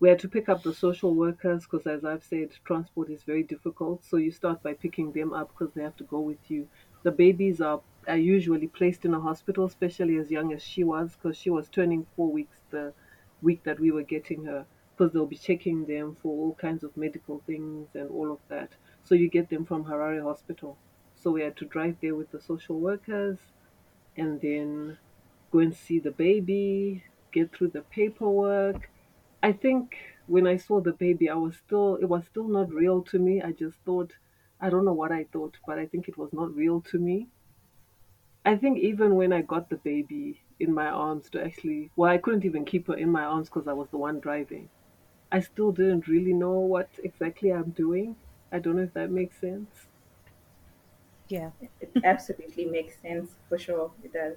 We 0.00 0.08
had 0.08 0.18
to 0.18 0.28
pick 0.28 0.48
up 0.48 0.62
the 0.62 0.74
social 0.74 1.14
workers 1.14 1.64
because, 1.64 1.86
as 1.86 2.04
I've 2.04 2.24
said, 2.24 2.50
transport 2.64 3.08
is 3.08 3.22
very 3.22 3.42
difficult. 3.42 4.04
So 4.04 4.18
you 4.18 4.30
start 4.30 4.62
by 4.62 4.74
picking 4.74 5.12
them 5.12 5.32
up 5.32 5.48
because 5.48 5.72
they 5.72 5.82
have 5.82 5.96
to 5.96 6.04
go 6.04 6.20
with 6.20 6.50
you. 6.50 6.68
The 7.04 7.12
babies 7.12 7.60
are, 7.60 7.80
are 8.08 8.16
usually 8.16 8.66
placed 8.66 9.04
in 9.04 9.14
a 9.14 9.20
hospital, 9.20 9.66
especially 9.66 10.16
as 10.16 10.30
young 10.30 10.52
as 10.52 10.62
she 10.62 10.82
was, 10.82 11.14
because 11.14 11.36
she 11.36 11.50
was 11.50 11.68
turning 11.68 12.06
four 12.16 12.32
weeks 12.32 12.56
the 12.70 12.92
week 13.42 13.62
that 13.64 13.78
we 13.78 13.92
were 13.92 14.02
getting 14.02 14.44
her, 14.46 14.66
because 14.90 15.12
they'll 15.12 15.26
be 15.26 15.36
checking 15.36 15.84
them 15.86 16.16
for 16.20 16.32
all 16.32 16.54
kinds 16.54 16.82
of 16.82 16.96
medical 16.96 17.42
things 17.46 17.88
and 17.94 18.10
all 18.10 18.32
of 18.32 18.40
that. 18.48 18.70
So 19.04 19.14
you 19.14 19.28
get 19.28 19.50
them 19.50 19.64
from 19.64 19.84
Harare 19.84 20.22
Hospital. 20.22 20.76
So 21.14 21.30
we 21.30 21.42
had 21.42 21.56
to 21.58 21.66
drive 21.66 21.96
there 22.00 22.14
with 22.14 22.30
the 22.32 22.40
social 22.40 22.80
workers 22.80 23.38
and 24.16 24.40
then 24.40 24.98
go 25.52 25.58
and 25.58 25.74
see 25.74 25.98
the 25.98 26.10
baby, 26.10 27.04
get 27.32 27.54
through 27.54 27.68
the 27.68 27.82
paperwork. 27.82 28.88
I 29.42 29.52
think 29.52 29.96
when 30.26 30.46
I 30.46 30.56
saw 30.56 30.80
the 30.80 30.92
baby, 30.92 31.28
I 31.28 31.34
was 31.34 31.56
still, 31.56 31.96
it 31.96 32.06
was 32.08 32.24
still 32.24 32.48
not 32.48 32.72
real 32.72 33.02
to 33.02 33.18
me. 33.18 33.42
I 33.42 33.52
just 33.52 33.76
thought, 33.84 34.12
I 34.64 34.70
don't 34.70 34.84
know 34.84 34.92
what 34.94 35.12
I 35.12 35.22
thought, 35.26 35.58
but 35.64 35.78
I 35.78 35.86
think 35.86 36.08
it 36.08 36.18
was 36.18 36.32
not 36.32 36.52
real 36.56 36.80
to 36.80 36.98
me. 36.98 37.30
I 38.44 38.56
think 38.56 38.78
even 38.78 39.16
when 39.16 39.34
I 39.34 39.42
got 39.42 39.68
the 39.68 39.76
baby 39.76 40.40
in 40.58 40.72
my 40.72 40.86
arms 40.86 41.28
to 41.30 41.44
actually, 41.44 41.90
well, 41.96 42.10
I 42.10 42.16
couldn't 42.18 42.44
even 42.46 42.64
keep 42.64 42.86
her 42.86 42.94
in 42.94 43.10
my 43.10 43.24
arms 43.24 43.50
because 43.50 43.68
I 43.68 43.74
was 43.74 43.90
the 43.90 43.98
one 43.98 44.20
driving. 44.20 44.70
I 45.32 45.40
still 45.40 45.72
didn't 45.72 46.08
really 46.08 46.32
know 46.34 46.60
what 46.60 46.90
exactly 47.04 47.52
I'm 47.52 47.72
doing. 47.72 48.16
I 48.52 48.60
don't 48.60 48.76
know 48.76 48.82
if 48.84 48.94
that 48.94 49.10
makes 49.10 49.40
sense. 49.40 49.88
Yeah. 51.28 51.50
It 51.80 51.96
absolutely 52.02 52.66
makes 52.66 52.98
sense 53.00 53.36
for 53.48 53.58
sure. 53.58 53.92
It 54.02 54.12
does. 54.12 54.36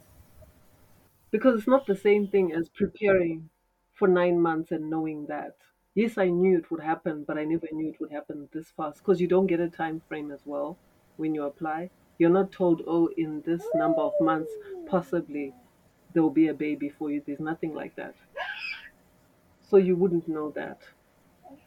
Because 1.31 1.57
it's 1.57 1.69
not 1.69 1.85
the 1.85 1.95
same 1.95 2.27
thing 2.27 2.51
as 2.51 2.67
preparing 2.67 3.49
for 3.93 4.09
nine 4.09 4.41
months 4.41 4.71
and 4.71 4.89
knowing 4.89 5.27
that. 5.27 5.55
Yes, 5.97 6.19
I 6.19 6.27
knew 6.27 6.55
it 6.59 6.69
would 6.69 6.79
happen, 6.79 7.23
but 7.23 7.39
I 7.39 7.43
mm. 7.43 7.53
never 7.53 7.67
knew 7.71 7.89
it 7.89 7.99
would 7.99 8.11
happen 8.11 8.47
this 8.53 8.69
fast 8.77 8.99
because 8.99 9.19
you 9.19 9.27
don't 9.27 9.47
get 9.47 9.59
a 9.59 9.67
time 9.67 9.99
frame 10.07 10.29
as 10.29 10.41
well 10.45 10.77
when 11.15 11.33
you 11.33 11.45
apply. 11.45 11.89
You're 12.19 12.29
not 12.29 12.51
told, 12.51 12.83
oh, 12.85 13.09
in 13.17 13.41
this 13.47 13.63
number 13.73 14.01
of 14.01 14.13
months, 14.21 14.51
possibly 14.85 15.55
there 16.13 16.21
will 16.21 16.29
be 16.29 16.49
a 16.49 16.53
baby 16.53 16.87
for 16.87 17.09
you. 17.09 17.23
There's 17.25 17.39
nothing 17.39 17.73
like 17.73 17.95
that. 17.95 18.13
So 19.67 19.77
you 19.77 19.95
wouldn't 19.95 20.27
know 20.27 20.51
that. 20.51 20.83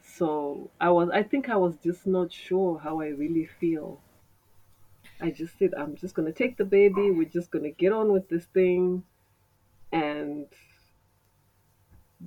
So 0.01 0.71
I 0.79 0.91
was, 0.91 1.09
I 1.09 1.23
think 1.23 1.49
I 1.49 1.57
was 1.57 1.75
just 1.83 2.07
not 2.07 2.31
sure 2.31 2.79
how 2.79 3.01
I 3.01 3.07
really 3.07 3.49
feel. 3.59 3.99
I 5.19 5.31
just 5.31 5.59
said, 5.59 5.73
I'm 5.77 5.97
just 5.97 6.15
going 6.15 6.31
to 6.31 6.43
take 6.43 6.55
the 6.55 6.63
baby. 6.63 7.11
We're 7.11 7.25
just 7.25 7.51
going 7.51 7.65
to 7.65 7.71
get 7.71 7.91
on 7.91 8.13
with 8.13 8.29
this 8.29 8.45
thing. 8.45 9.03
And 9.91 10.45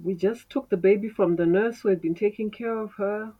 we 0.03 0.15
just 0.15 0.51
took 0.51 0.69
the 0.69 0.77
baby 0.77 1.09
from 1.09 1.37
the 1.37 1.47
nurse 1.47 1.81
who 1.81 1.89
had 1.89 2.01
been 2.01 2.15
taking 2.15 2.51
care 2.51 2.77
of 2.77 2.93
her. 2.95 3.33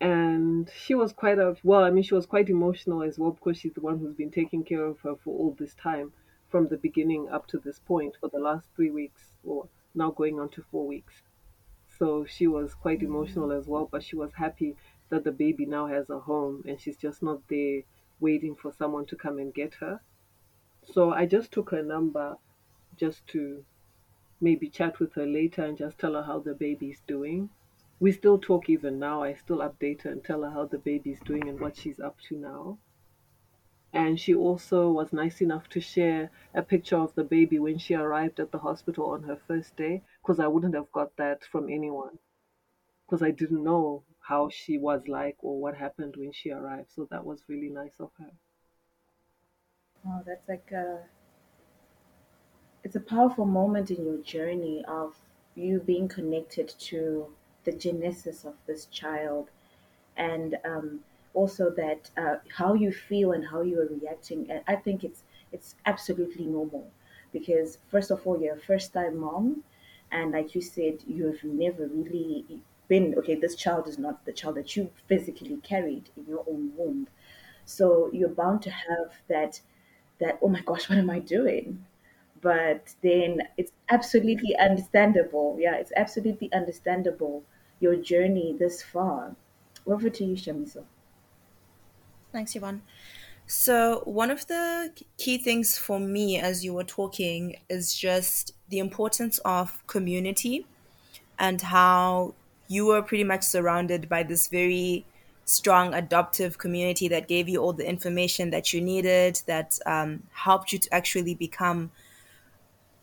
And 0.00 0.70
she 0.76 0.94
was 0.94 1.12
quite 1.12 1.38
a, 1.38 1.56
well, 1.62 1.82
I 1.82 1.90
mean, 1.90 2.02
she 2.02 2.14
was 2.14 2.26
quite 2.26 2.50
emotional 2.50 3.02
as 3.02 3.18
well 3.18 3.30
because 3.30 3.58
she's 3.58 3.72
the 3.72 3.80
one 3.80 3.98
who's 3.98 4.14
been 4.14 4.30
taking 4.30 4.62
care 4.62 4.84
of 4.84 5.00
her 5.00 5.14
for 5.16 5.38
all 5.38 5.56
this 5.58 5.74
time 5.74 6.12
from 6.48 6.68
the 6.68 6.76
beginning 6.76 7.28
up 7.30 7.46
to 7.48 7.58
this 7.58 7.78
point 7.78 8.14
for 8.20 8.28
the 8.28 8.38
last 8.38 8.68
three 8.76 8.90
weeks 8.90 9.32
or 9.42 9.68
now 9.94 10.10
going 10.10 10.38
on 10.38 10.50
to 10.50 10.62
four 10.70 10.86
weeks. 10.86 11.22
So 11.98 12.26
she 12.26 12.46
was 12.46 12.74
quite 12.74 13.02
emotional 13.02 13.52
as 13.52 13.66
well, 13.66 13.88
but 13.90 14.02
she 14.02 14.16
was 14.16 14.34
happy 14.34 14.76
that 15.08 15.24
the 15.24 15.32
baby 15.32 15.64
now 15.64 15.86
has 15.86 16.10
a 16.10 16.18
home 16.18 16.62
and 16.68 16.78
she's 16.78 16.96
just 16.96 17.22
not 17.22 17.40
there 17.48 17.82
waiting 18.20 18.54
for 18.54 18.72
someone 18.72 19.06
to 19.06 19.16
come 19.16 19.38
and 19.38 19.54
get 19.54 19.74
her. 19.74 20.00
So 20.92 21.12
I 21.12 21.26
just 21.26 21.52
took 21.52 21.70
her 21.70 21.82
number 21.82 22.36
just 22.96 23.26
to 23.28 23.64
maybe 24.40 24.68
chat 24.68 24.98
with 25.00 25.14
her 25.14 25.26
later 25.26 25.64
and 25.64 25.78
just 25.78 25.98
tell 25.98 26.14
her 26.14 26.22
how 26.22 26.40
the 26.40 26.54
baby's 26.54 27.00
doing. 27.06 27.50
We 27.98 28.12
still 28.12 28.38
talk 28.38 28.68
even 28.68 28.98
now. 28.98 29.22
I 29.22 29.34
still 29.34 29.58
update 29.58 30.02
her 30.02 30.10
and 30.10 30.22
tell 30.22 30.42
her 30.42 30.50
how 30.50 30.66
the 30.66 30.78
baby's 30.78 31.20
doing 31.20 31.48
and 31.48 31.58
what 31.58 31.76
she's 31.76 31.98
up 31.98 32.16
to 32.28 32.36
now. 32.36 32.78
And 33.92 34.20
she 34.20 34.34
also 34.34 34.90
was 34.90 35.12
nice 35.12 35.40
enough 35.40 35.68
to 35.70 35.80
share 35.80 36.30
a 36.52 36.60
picture 36.60 36.98
of 36.98 37.14
the 37.14 37.24
baby 37.24 37.58
when 37.58 37.78
she 37.78 37.94
arrived 37.94 38.38
at 38.38 38.52
the 38.52 38.58
hospital 38.58 39.06
on 39.10 39.22
her 39.22 39.38
first 39.46 39.74
day, 39.76 40.02
because 40.22 40.38
I 40.38 40.48
wouldn't 40.48 40.74
have 40.74 40.92
got 40.92 41.16
that 41.16 41.44
from 41.44 41.70
anyone, 41.70 42.18
because 43.06 43.22
I 43.22 43.30
didn't 43.30 43.64
know 43.64 44.02
how 44.20 44.50
she 44.50 44.76
was 44.76 45.08
like 45.08 45.36
or 45.40 45.58
what 45.58 45.76
happened 45.76 46.16
when 46.18 46.32
she 46.32 46.50
arrived. 46.50 46.92
So 46.94 47.08
that 47.10 47.24
was 47.24 47.44
really 47.48 47.70
nice 47.70 47.94
of 47.98 48.10
her. 48.18 48.32
Oh, 50.06 50.22
that's 50.26 50.46
like 50.46 50.70
a, 50.72 50.98
it's 52.86 52.94
a 52.94 53.00
powerful 53.00 53.44
moment 53.44 53.90
in 53.90 54.04
your 54.04 54.18
journey 54.18 54.84
of 54.86 55.16
you 55.56 55.80
being 55.80 56.06
connected 56.06 56.68
to 56.78 57.26
the 57.64 57.72
genesis 57.72 58.44
of 58.44 58.54
this 58.68 58.84
child 58.86 59.50
and 60.16 60.56
um, 60.64 61.00
also 61.34 61.68
that 61.68 62.08
uh, 62.16 62.36
how 62.56 62.74
you 62.74 62.92
feel 62.92 63.32
and 63.32 63.44
how 63.44 63.60
you 63.60 63.80
are 63.80 63.88
reacting. 63.88 64.48
And 64.48 64.60
I 64.68 64.76
think 64.76 65.02
it's 65.02 65.24
it's 65.50 65.74
absolutely 65.84 66.46
normal 66.46 66.86
because 67.32 67.78
first 67.90 68.12
of 68.12 68.24
all, 68.24 68.40
you're 68.40 68.54
a 68.54 68.60
first 68.60 68.92
time 68.92 69.18
mom, 69.18 69.64
and 70.12 70.30
like 70.30 70.54
you 70.54 70.60
said, 70.60 71.02
you 71.08 71.26
have 71.26 71.42
never 71.42 71.88
really 71.88 72.44
been 72.86 73.16
okay. 73.18 73.34
This 73.34 73.56
child 73.56 73.88
is 73.88 73.98
not 73.98 74.24
the 74.24 74.32
child 74.32 74.54
that 74.58 74.76
you 74.76 74.92
physically 75.08 75.56
carried 75.64 76.10
in 76.16 76.24
your 76.28 76.44
own 76.48 76.70
womb, 76.76 77.08
so 77.64 78.10
you're 78.12 78.36
bound 78.42 78.62
to 78.62 78.70
have 78.70 79.10
that 79.26 79.60
that 80.20 80.38
oh 80.40 80.48
my 80.48 80.60
gosh, 80.60 80.88
what 80.88 80.98
am 80.98 81.10
I 81.10 81.18
doing? 81.18 81.84
But 82.46 82.94
then 83.02 83.42
it's 83.56 83.72
absolutely 83.88 84.56
understandable. 84.56 85.56
Yeah, 85.58 85.74
it's 85.74 85.90
absolutely 85.96 86.48
understandable 86.52 87.42
your 87.80 87.96
journey 87.96 88.54
this 88.56 88.84
far. 88.84 89.34
Over 89.84 90.08
to 90.10 90.24
you, 90.24 90.36
Shamiso. 90.36 90.84
Thanks, 92.30 92.54
Yvonne. 92.54 92.82
So, 93.48 94.02
one 94.04 94.30
of 94.30 94.46
the 94.46 94.92
key 95.18 95.38
things 95.38 95.76
for 95.76 95.98
me 95.98 96.38
as 96.38 96.64
you 96.64 96.72
were 96.72 96.84
talking 96.84 97.56
is 97.68 97.96
just 97.96 98.52
the 98.68 98.78
importance 98.78 99.38
of 99.38 99.84
community 99.88 100.66
and 101.40 101.60
how 101.60 102.34
you 102.68 102.86
were 102.86 103.02
pretty 103.02 103.24
much 103.24 103.42
surrounded 103.42 104.08
by 104.08 104.22
this 104.22 104.46
very 104.46 105.04
strong 105.46 105.94
adoptive 105.94 106.58
community 106.58 107.08
that 107.08 107.26
gave 107.26 107.48
you 107.48 107.58
all 107.60 107.72
the 107.72 107.88
information 107.88 108.50
that 108.50 108.72
you 108.72 108.80
needed, 108.80 109.42
that 109.46 109.80
um, 109.84 110.22
helped 110.30 110.72
you 110.72 110.78
to 110.78 110.94
actually 110.94 111.34
become 111.34 111.90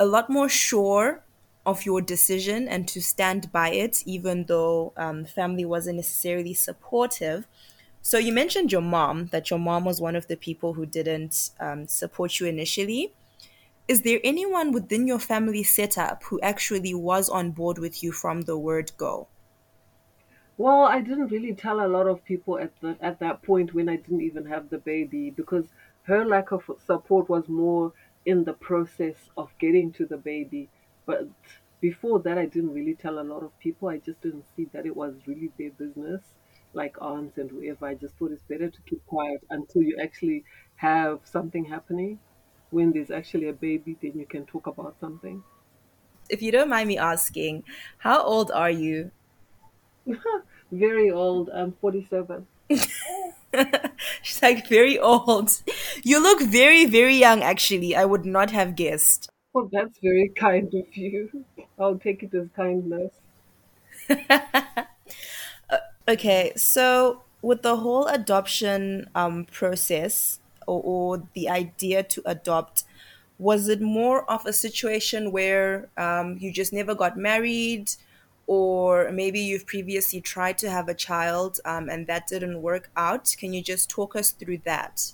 a 0.03 0.05
lot 0.05 0.29
more 0.29 0.49
sure 0.49 1.23
of 1.65 1.85
your 1.85 2.01
decision 2.01 2.67
and 2.67 2.87
to 2.89 3.01
stand 3.01 3.51
by 3.51 3.69
it, 3.71 4.03
even 4.05 4.45
though 4.45 4.93
um, 4.97 5.23
family 5.25 5.65
wasn't 5.65 5.95
necessarily 5.95 6.53
supportive. 6.53 7.47
So 8.01 8.17
you 8.17 8.33
mentioned 8.33 8.71
your 8.71 8.81
mom, 8.81 9.27
that 9.27 9.49
your 9.49 9.59
mom 9.59 9.85
was 9.85 10.01
one 10.01 10.17
of 10.17 10.27
the 10.27 10.35
people 10.35 10.73
who 10.73 10.85
didn't 10.85 11.51
um, 11.59 11.87
support 11.87 12.39
you 12.39 12.47
initially. 12.47 13.13
Is 13.87 14.01
there 14.01 14.19
anyone 14.23 14.73
within 14.73 15.07
your 15.07 15.19
family 15.19 15.63
setup 15.63 16.23
who 16.25 16.41
actually 16.41 16.93
was 16.93 17.29
on 17.29 17.51
board 17.51 17.77
with 17.79 18.03
you 18.03 18.11
from 18.11 18.41
the 18.41 18.57
word 18.57 18.91
go? 18.97 19.29
Well, 20.57 20.83
I 20.85 20.99
didn't 21.01 21.27
really 21.27 21.53
tell 21.53 21.79
a 21.79 21.87
lot 21.87 22.07
of 22.07 22.23
people 22.23 22.57
at 22.57 22.79
the 22.81 22.97
at 23.01 23.19
that 23.19 23.43
point 23.43 23.73
when 23.75 23.87
I 23.87 23.97
didn't 23.97 24.21
even 24.21 24.45
have 24.47 24.69
the 24.69 24.79
baby 24.79 25.29
because 25.29 25.65
her 26.03 26.25
lack 26.25 26.51
of 26.51 26.69
support 26.79 27.29
was 27.29 27.47
more 27.47 27.93
in 28.25 28.43
the 28.43 28.53
process 28.53 29.29
of 29.37 29.57
getting 29.59 29.91
to 29.93 30.05
the 30.05 30.17
baby. 30.17 30.69
But 31.05 31.29
before 31.81 32.19
that, 32.21 32.37
I 32.37 32.45
didn't 32.45 32.73
really 32.73 32.95
tell 32.95 33.19
a 33.19 33.23
lot 33.23 33.43
of 33.43 33.57
people. 33.59 33.89
I 33.89 33.97
just 33.97 34.21
didn't 34.21 34.45
see 34.55 34.65
that 34.73 34.85
it 34.85 34.95
was 34.95 35.27
really 35.27 35.51
their 35.57 35.71
business, 35.71 36.35
like 36.73 36.95
aunts 37.01 37.37
and 37.37 37.49
whoever. 37.49 37.85
I 37.85 37.95
just 37.95 38.15
thought 38.17 38.31
it's 38.31 38.43
better 38.43 38.69
to 38.69 38.81
keep 38.83 39.05
quiet 39.05 39.43
until 39.49 39.83
you 39.83 39.97
actually 40.01 40.45
have 40.75 41.21
something 41.27 41.65
happening. 41.65 42.19
When 42.69 42.91
there's 42.93 43.11
actually 43.11 43.49
a 43.49 43.53
baby, 43.53 43.97
then 44.01 44.17
you 44.17 44.25
can 44.25 44.45
talk 44.45 44.67
about 44.67 44.99
something. 44.99 45.43
If 46.29 46.41
you 46.41 46.51
don't 46.51 46.69
mind 46.69 46.87
me 46.89 46.97
asking, 46.97 47.63
how 47.99 48.21
old 48.23 48.51
are 48.51 48.69
you? 48.71 49.11
Very 50.71 51.11
old. 51.11 51.49
I'm 51.49 51.73
47. 51.73 52.47
She's 54.21 54.41
like 54.41 54.67
very 54.67 54.97
old. 54.99 55.61
You 56.03 56.21
look 56.21 56.41
very, 56.41 56.85
very 56.85 57.15
young, 57.15 57.41
actually. 57.41 57.95
I 57.95 58.05
would 58.05 58.25
not 58.25 58.51
have 58.51 58.75
guessed. 58.75 59.29
Well, 59.53 59.69
that's 59.71 59.97
very 59.99 60.29
kind 60.29 60.73
of 60.73 60.95
you. 60.97 61.45
I'll 61.79 61.97
take 61.97 62.23
it 62.23 62.33
as 62.35 62.49
kindness. 62.55 63.13
Okay, 66.07 66.51
so 66.55 67.21
with 67.41 67.61
the 67.61 67.77
whole 67.77 68.07
adoption 68.07 69.09
um, 69.15 69.45
process 69.45 70.39
or, 70.67 70.81
or 70.83 71.23
the 71.33 71.49
idea 71.49 72.03
to 72.03 72.21
adopt, 72.25 72.83
was 73.39 73.67
it 73.69 73.81
more 73.81 74.29
of 74.29 74.45
a 74.45 74.53
situation 74.53 75.31
where 75.31 75.89
um, 75.97 76.37
you 76.39 76.51
just 76.51 76.73
never 76.73 76.93
got 76.95 77.17
married, 77.17 77.91
or 78.47 79.11
maybe 79.11 79.39
you've 79.39 79.65
previously 79.65 80.21
tried 80.21 80.57
to 80.59 80.69
have 80.69 80.89
a 80.89 80.93
child 80.93 81.59
um, 81.65 81.89
and 81.89 82.07
that 82.07 82.27
didn't 82.27 82.61
work 82.61 82.91
out? 82.95 83.35
Can 83.37 83.53
you 83.53 83.61
just 83.61 83.89
talk 83.89 84.15
us 84.15 84.31
through 84.31 84.59
that? 84.65 85.13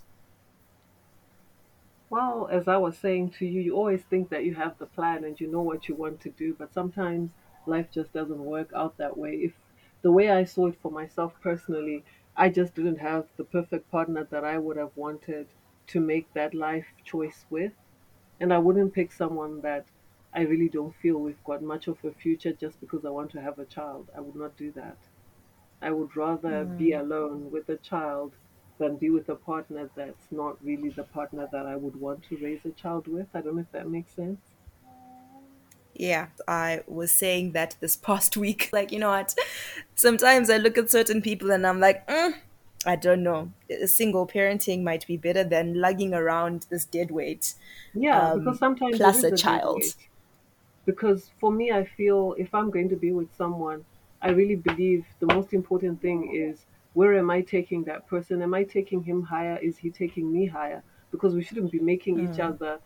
Well, 2.09 2.48
as 2.51 2.67
I 2.67 2.77
was 2.77 2.98
saying 2.98 3.31
to 3.31 3.45
you, 3.45 3.62
you 3.62 3.75
always 3.75 4.03
think 4.03 4.29
that 4.29 4.43
you 4.43 4.55
have 4.55 4.77
the 4.79 4.88
plan 4.88 5.24
and 5.24 5.39
you 5.39 5.48
know 5.48 5.62
what 5.62 5.88
you 5.88 5.95
want 5.95 6.19
to 6.21 6.29
do, 6.29 6.55
but 6.55 6.74
sometimes 6.74 7.31
life 7.65 7.91
just 7.91 8.13
doesn't 8.13 8.43
work 8.43 8.71
out 8.74 8.98
that 8.98 9.17
way. 9.17 9.36
If 9.36 9.53
the 10.01 10.12
way 10.12 10.29
I 10.29 10.43
saw 10.43 10.67
it 10.67 10.81
for 10.81 10.91
myself 10.91 11.33
personally, 11.41 12.03
I 12.36 12.50
just 12.50 12.74
didn't 12.74 12.98
have 12.98 13.27
the 13.38 13.43
perfect 13.43 13.91
partner 13.91 14.24
that 14.24 14.43
I 14.43 14.57
would 14.57 14.77
have 14.77 14.95
wanted 14.95 15.48
to 15.88 16.00
make 16.00 16.33
that 16.33 16.53
life 16.53 16.88
choice 17.03 17.45
with. 17.50 17.74
And 18.39 18.53
I 18.53 18.57
wouldn't 18.57 18.93
pick 18.93 19.12
someone 19.12 19.62
that 19.62 19.86
I 20.33 20.41
really 20.41 20.69
don't 20.69 20.95
feel 20.95 21.19
we've 21.19 21.43
got 21.43 21.62
much 21.62 21.88
of 21.88 22.03
a 22.03 22.12
future 22.13 22.53
just 22.53 22.79
because 22.79 23.05
I 23.05 23.09
want 23.12 23.31
to 23.31 23.41
have 23.41 23.59
a 23.59 23.65
child. 23.65 24.09
I 24.15 24.21
would 24.21 24.36
not 24.36 24.57
do 24.57 24.71
that. 24.74 24.98
I 25.81 25.91
would 25.91 26.15
rather 26.15 26.65
be 26.77 26.93
alone 26.93 27.51
with 27.51 27.69
a 27.69 27.77
child 27.77 28.38
than 28.77 28.98
be 28.98 29.09
with 29.09 29.29
a 29.29 29.36
partner 29.36 29.91
that's 29.95 30.31
not 30.31 30.63
really 30.63 30.89
the 30.89 31.03
partner 31.05 31.48
that 31.51 31.65
I 31.65 31.75
would 31.77 31.98
want 31.98 32.24
to 32.25 32.38
raise 32.38 32.65
a 32.65 32.71
child 32.71 33.07
with. 33.07 33.29
I 33.36 33.41
don't 33.41 33.55
know 33.55 33.62
if 33.63 33.71
that 33.71 33.89
makes 33.89 34.13
sense. 34.15 34.55
Yeah, 35.93 36.29
I 36.48 36.83
was 36.88 37.12
saying 37.12 37.51
that 37.53 37.77
this 37.79 37.98
past 38.07 38.38
week. 38.38 38.69
Like, 38.79 38.91
you 38.91 39.00
know 39.00 39.09
what? 39.09 39.36
Sometimes 39.95 40.50
I 40.50 40.57
look 40.57 40.77
at 40.77 40.89
certain 40.91 41.21
people 41.21 41.51
and 41.51 41.65
I'm 41.67 41.79
like, 41.79 42.07
mm, 42.07 42.33
I 42.86 42.95
don't 42.95 43.24
know. 43.24 43.53
Single 43.86 44.27
parenting 44.27 44.83
might 44.83 45.05
be 45.07 45.17
better 45.17 45.43
than 45.43 45.81
lugging 45.81 46.13
around 46.13 46.67
this 46.69 46.86
dead 46.86 47.12
weight 47.12 47.55
Yeah, 47.93 48.25
because 48.33 48.57
um, 48.57 48.59
sometimes 48.59 49.03
it 49.03 49.13
plus 49.13 49.24
a 49.24 49.31
a 49.31 49.31
child. 49.31 49.83
weight. 49.83 50.08
Because 50.89 51.29
for 51.39 51.51
me, 51.51 51.72
I 51.72 51.84
feel 51.86 52.36
if 52.38 52.53
I'm 52.55 52.72
going 52.72 52.89
to 52.89 52.96
be 52.96 53.12
with 53.12 53.31
someone, 53.36 53.86
I 54.24 54.29
really 54.31 54.55
believe 54.55 55.05
the 55.19 55.27
most 55.27 55.53
important 55.53 56.01
thing 56.01 56.19
is 56.36 56.65
where 56.93 57.13
am 57.15 57.29
I 57.29 57.41
taking 57.41 57.84
that 57.84 58.08
person? 58.08 58.41
Am 58.41 58.55
I 58.55 58.63
taking 58.63 59.03
him 59.03 59.22
higher? 59.22 59.57
Is 59.57 59.77
he 59.77 59.92
taking 59.92 60.31
me 60.33 60.48
higher? 60.48 60.81
Because 61.11 61.35
we 61.35 61.44
shouldn't 61.44 61.72
be 61.72 61.79
making 61.79 62.20
each 62.20 62.37
mm. 62.40 62.50
other 62.50 62.79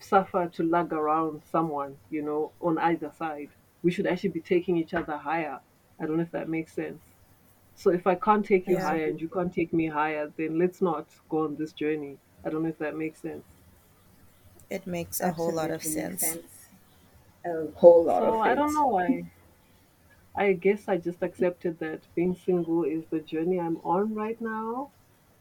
suffer 0.00 0.48
to 0.48 0.62
lug 0.62 0.92
around 0.94 1.42
someone, 1.44 1.98
you 2.10 2.22
know, 2.22 2.52
on 2.60 2.78
either 2.78 3.10
side. 3.10 3.50
We 3.82 3.90
should 3.90 4.06
actually 4.06 4.30
be 4.30 4.40
taking 4.40 4.76
each 4.78 4.94
other 4.94 5.16
higher. 5.18 5.60
I 6.00 6.06
don't 6.06 6.16
know 6.16 6.22
if 6.22 6.32
that 6.32 6.48
makes 6.48 6.72
sense. 6.72 7.02
So 7.74 7.90
if 7.90 8.06
I 8.06 8.14
can't 8.14 8.46
take 8.46 8.66
you 8.68 8.76
Yeah, 8.76 8.82
higher 8.88 9.06
and 9.08 9.20
you 9.20 9.28
can't 9.28 9.52
take 9.52 9.72
me 9.74 9.88
higher, 9.88 10.32
then 10.38 10.58
let's 10.58 10.80
not 10.80 11.06
go 11.28 11.44
on 11.44 11.56
this 11.56 11.72
journey. 11.74 12.18
I 12.44 12.50
don't 12.50 12.62
know 12.62 12.70
if 12.70 12.78
that 12.78 12.96
makes 12.96 13.20
sense. 13.20 13.44
it 14.70 14.86
makes 14.86 15.20
a 15.20 15.32
whole 15.32 15.52
lot 15.52 15.70
of 15.70 15.82
sense. 15.82 16.22
sense. 16.22 16.51
A 17.44 17.66
whole 17.76 18.04
lot 18.04 18.22
So 18.22 18.24
of 18.24 18.40
I 18.40 18.54
don't 18.54 18.74
know 18.74 18.86
why. 18.86 19.30
I 20.34 20.52
guess 20.52 20.88
I 20.88 20.98
just 20.98 21.22
accepted 21.22 21.78
that 21.78 22.06
being 22.14 22.34
single 22.34 22.84
is 22.84 23.06
the 23.06 23.20
journey 23.20 23.58
I'm 23.58 23.78
on 23.78 24.14
right 24.14 24.40
now, 24.40 24.90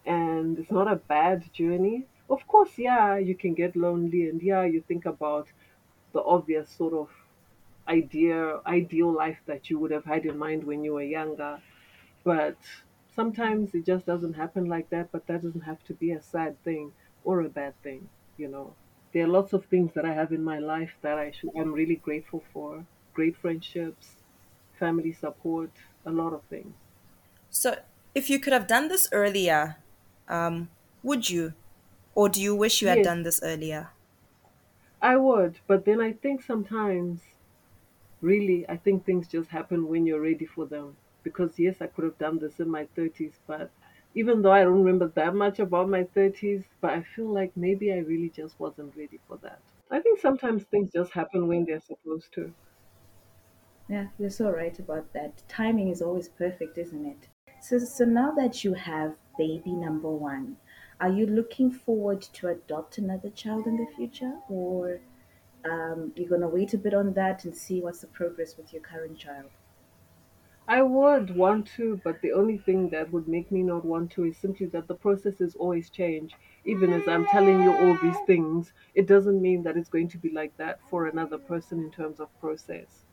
and 0.06 0.58
it's 0.60 0.72
not 0.72 0.92
a 0.92 0.96
bad 0.96 1.52
journey. 1.54 2.08
Of 2.30 2.48
course, 2.48 2.78
yeah, 2.78 3.18
you 3.18 3.36
can 3.36 3.54
get 3.54 3.76
lonely, 3.76 4.30
and 4.30 4.42
yeah, 4.42 4.64
you 4.64 4.82
think 4.82 5.06
about 5.06 5.50
the 6.14 6.24
obvious 6.24 6.70
sort 6.70 6.94
of 6.94 7.10
idea, 7.88 8.62
ideal 8.66 9.12
life 9.12 9.42
that 9.46 9.70
you 9.70 9.80
would 9.80 9.92
have 9.92 10.06
had 10.06 10.26
in 10.26 10.38
mind 10.38 10.64
when 10.66 10.84
you 10.84 10.94
were 10.94 11.04
younger. 11.04 11.62
But 12.24 12.58
sometimes 13.16 13.76
it 13.76 13.86
just 13.86 14.06
doesn't 14.06 14.34
happen 14.36 14.66
like 14.66 14.90
that. 14.92 15.12
But 15.12 15.28
that 15.28 15.42
doesn't 15.44 15.62
have 15.72 15.84
to 15.86 15.94
be 15.94 16.12
a 16.12 16.22
sad 16.22 16.62
thing 16.64 16.94
or 17.24 17.42
a 17.42 17.50
bad 17.50 17.82
thing, 17.84 18.10
you 18.38 18.48
know. 18.50 18.76
There 19.13 19.26
are 19.26 19.28
lots 19.28 19.54
of 19.54 19.65
things 19.67 19.93
that 19.93 20.06
I 20.06 20.13
have 20.13 20.32
in 20.34 20.43
my 20.43 20.60
life 20.60 20.97
that 21.02 21.17
I 21.17 21.32
should, 21.32 21.52
I'm 21.56 21.71
really 21.74 21.95
grateful 21.97 22.43
for. 22.54 22.86
Great 23.13 23.38
friendships, 23.38 24.24
family 24.80 25.13
support, 25.13 25.71
a 26.06 26.12
lot 26.12 26.34
of 26.34 26.43
things. 26.45 26.76
So, 27.50 27.84
if 28.15 28.30
you 28.30 28.39
could 28.39 28.54
have 28.54 28.67
done 28.67 28.88
this 28.88 29.08
earlier, 29.12 29.78
um, 30.28 30.69
would 31.04 31.30
you? 31.30 31.54
Or 32.15 32.30
do 32.30 32.41
you 32.41 32.56
wish 32.56 32.82
you 32.82 32.88
had 32.88 33.02
done 33.02 33.24
this 33.24 33.39
earlier? 33.43 33.91
I 35.02 35.17
would, 35.17 35.60
but 35.67 35.84
then 35.84 36.00
I 36.00 36.13
think 36.13 36.41
sometimes, 36.41 37.36
really, 38.21 38.67
I 38.69 38.78
think 38.78 39.06
things 39.06 39.28
just 39.28 39.50
happen 39.50 39.88
when 39.88 40.06
you're 40.08 40.21
ready 40.21 40.45
for 40.45 40.65
them. 40.65 40.97
Because 41.24 41.60
yes, 41.60 41.82
I 41.82 41.88
could 41.88 42.06
have 42.06 42.17
done 42.19 42.39
this 42.39 42.60
in 42.60 42.69
my 42.69 42.86
30s, 42.86 43.39
but 43.47 43.71
even 44.13 44.41
though 44.41 44.52
I 44.52 44.63
don't 44.63 44.84
remember 44.84 45.08
that 45.15 45.36
much 45.36 45.60
about 45.60 45.89
my 45.89 46.04
30s, 46.04 46.65
but 46.82 46.91
I 46.91 47.04
feel 47.15 47.32
like 47.32 47.56
maybe 47.56 47.93
I 47.93 47.97
really 47.97 48.30
just 48.30 48.60
wasn't 48.60 48.95
ready 48.95 49.19
for 49.28 49.38
that. 49.38 49.60
I 49.89 50.00
think 50.00 50.19
sometimes 50.19 50.63
things 50.63 50.91
just 50.93 51.12
happen 51.12 51.47
when 51.47 51.65
they're 51.65 51.82
supposed 51.82 52.34
to. 52.34 52.54
Yeah, 53.89 54.08
you're 54.17 54.30
so 54.30 54.50
right 54.50 54.78
about 54.80 55.12
that. 55.13 55.43
Timing 55.50 55.89
is 55.89 56.02
always 56.02 56.30
perfect, 56.30 56.78
isn't 56.78 57.06
it? 57.06 57.28
So, 57.62 57.78
so 57.78 58.06
now 58.06 58.32
that 58.32 58.63
you 58.63 58.74
have 58.74 59.15
baby 59.38 59.74
number 59.74 60.10
one, 60.10 60.58
are 61.00 61.10
you 61.10 61.26
looking 61.26 61.71
forward 61.71 62.21
to 62.21 62.50
adopt 62.50 62.97
another 62.97 63.30
child 63.30 63.67
in 63.67 63.78
the 63.78 63.88
future, 63.95 64.34
or 64.50 65.00
um, 65.65 66.12
you're 66.15 66.30
gonna 66.30 66.47
wait 66.47 66.74
a 66.74 66.78
bit 66.78 66.93
on 66.93 67.13
that 67.13 67.43
and 67.43 67.56
see 67.56 67.82
what's 67.82 68.02
the 68.02 68.08
progress 68.08 68.56
with 68.58 68.71
your 68.71 68.82
current 68.82 69.17
child? 69.17 69.50
I 70.72 70.82
would 70.82 71.36
want 71.36 71.68
to, 71.76 71.98
but 71.98 72.22
the 72.22 72.32
only 72.32 72.58
thing 72.58 72.90
that 72.92 73.12
would 73.12 73.28
make 73.28 73.52
me 73.52 73.62
not 73.62 73.84
want 73.84 74.10
to 74.14 74.24
is 74.24 74.38
simply 74.38 74.68
that 74.68 74.88
the 74.88 74.96
processes 74.96 75.54
always 75.56 75.90
change. 75.90 76.34
Even 76.64 76.94
as 76.94 77.10
I'm 77.10 77.26
telling 77.26 77.62
you 77.62 77.74
all 77.76 77.98
these 77.98 78.20
things, 78.26 78.72
it 78.96 79.06
doesn't 79.06 79.42
mean 79.42 79.64
that 79.64 79.76
it's 79.76 79.90
going 79.90 80.08
to 80.08 80.18
be 80.18 80.30
like 80.30 80.56
that 80.56 80.80
for 80.90 81.08
another 81.08 81.38
person 81.38 81.80
in 81.80 81.92
terms 81.92 82.22
of 82.22 82.40
process. 82.40 83.06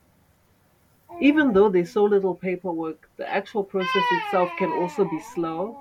Even 1.21 1.53
though 1.53 1.69
there's 1.69 1.93
so 1.93 2.05
little 2.05 2.35
paperwork, 2.35 3.11
the 3.19 3.29
actual 3.29 3.63
process 3.63 4.05
itself 4.11 4.51
can 4.57 4.73
also 4.73 5.05
be 5.05 5.21
slow. 5.21 5.79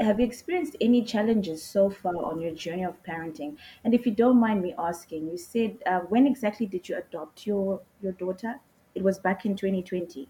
Have 0.00 0.18
you 0.18 0.26
experienced 0.26 0.76
any 0.80 1.04
challenges 1.04 1.62
so 1.62 1.88
far 1.88 2.16
on 2.24 2.40
your 2.40 2.52
journey 2.52 2.84
of 2.84 3.02
parenting? 3.04 3.58
And 3.84 3.94
if 3.94 4.06
you 4.06 4.12
don't 4.12 4.40
mind 4.40 4.62
me 4.62 4.74
asking, 4.76 5.28
you 5.28 5.36
said 5.36 5.82
uh, 5.86 6.00
when 6.00 6.26
exactly 6.26 6.66
did 6.66 6.88
you 6.88 6.96
adopt 6.96 7.46
your 7.46 7.82
your 8.00 8.12
daughter? 8.12 8.60
It 8.96 9.02
was 9.04 9.18
back 9.20 9.44
in 9.46 9.54
2020. 9.54 10.28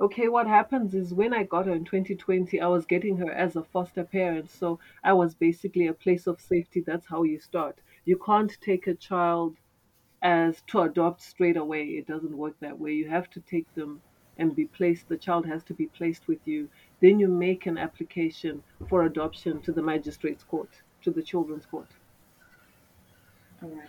Okay, 0.00 0.28
what 0.28 0.46
happens 0.46 0.94
is 0.94 1.12
when 1.12 1.34
I 1.34 1.42
got 1.42 1.66
her 1.66 1.72
in 1.72 1.84
2020, 1.84 2.60
I 2.60 2.66
was 2.66 2.86
getting 2.86 3.18
her 3.18 3.30
as 3.30 3.54
a 3.54 3.62
foster 3.62 4.04
parent. 4.04 4.50
So 4.50 4.78
I 5.04 5.12
was 5.12 5.34
basically 5.34 5.88
a 5.88 5.92
place 5.92 6.26
of 6.26 6.40
safety. 6.40 6.80
That's 6.80 7.06
how 7.06 7.22
you 7.22 7.38
start. 7.38 7.80
You 8.06 8.16
can't 8.16 8.56
take 8.62 8.86
a 8.86 8.94
child 8.94 9.56
as 10.22 10.62
to 10.68 10.80
adopt 10.80 11.20
straight 11.22 11.56
away. 11.56 11.84
It 11.84 12.06
doesn't 12.06 12.36
work 12.36 12.54
that 12.60 12.78
way. 12.78 12.92
You 12.92 13.08
have 13.08 13.28
to 13.30 13.40
take 13.40 13.74
them 13.74 14.00
and 14.40 14.56
be 14.56 14.64
placed, 14.64 15.08
the 15.08 15.18
child 15.18 15.46
has 15.46 15.62
to 15.64 15.74
be 15.74 15.86
placed 15.86 16.26
with 16.26 16.38
you. 16.46 16.68
Then 17.00 17.20
you 17.20 17.28
make 17.28 17.66
an 17.66 17.76
application 17.76 18.62
for 18.88 19.04
adoption 19.04 19.60
to 19.62 19.72
the 19.72 19.82
magistrate's 19.82 20.42
court, 20.42 20.70
to 21.02 21.10
the 21.10 21.22
children's 21.22 21.66
court. 21.66 21.88
All 23.62 23.68
right. 23.68 23.88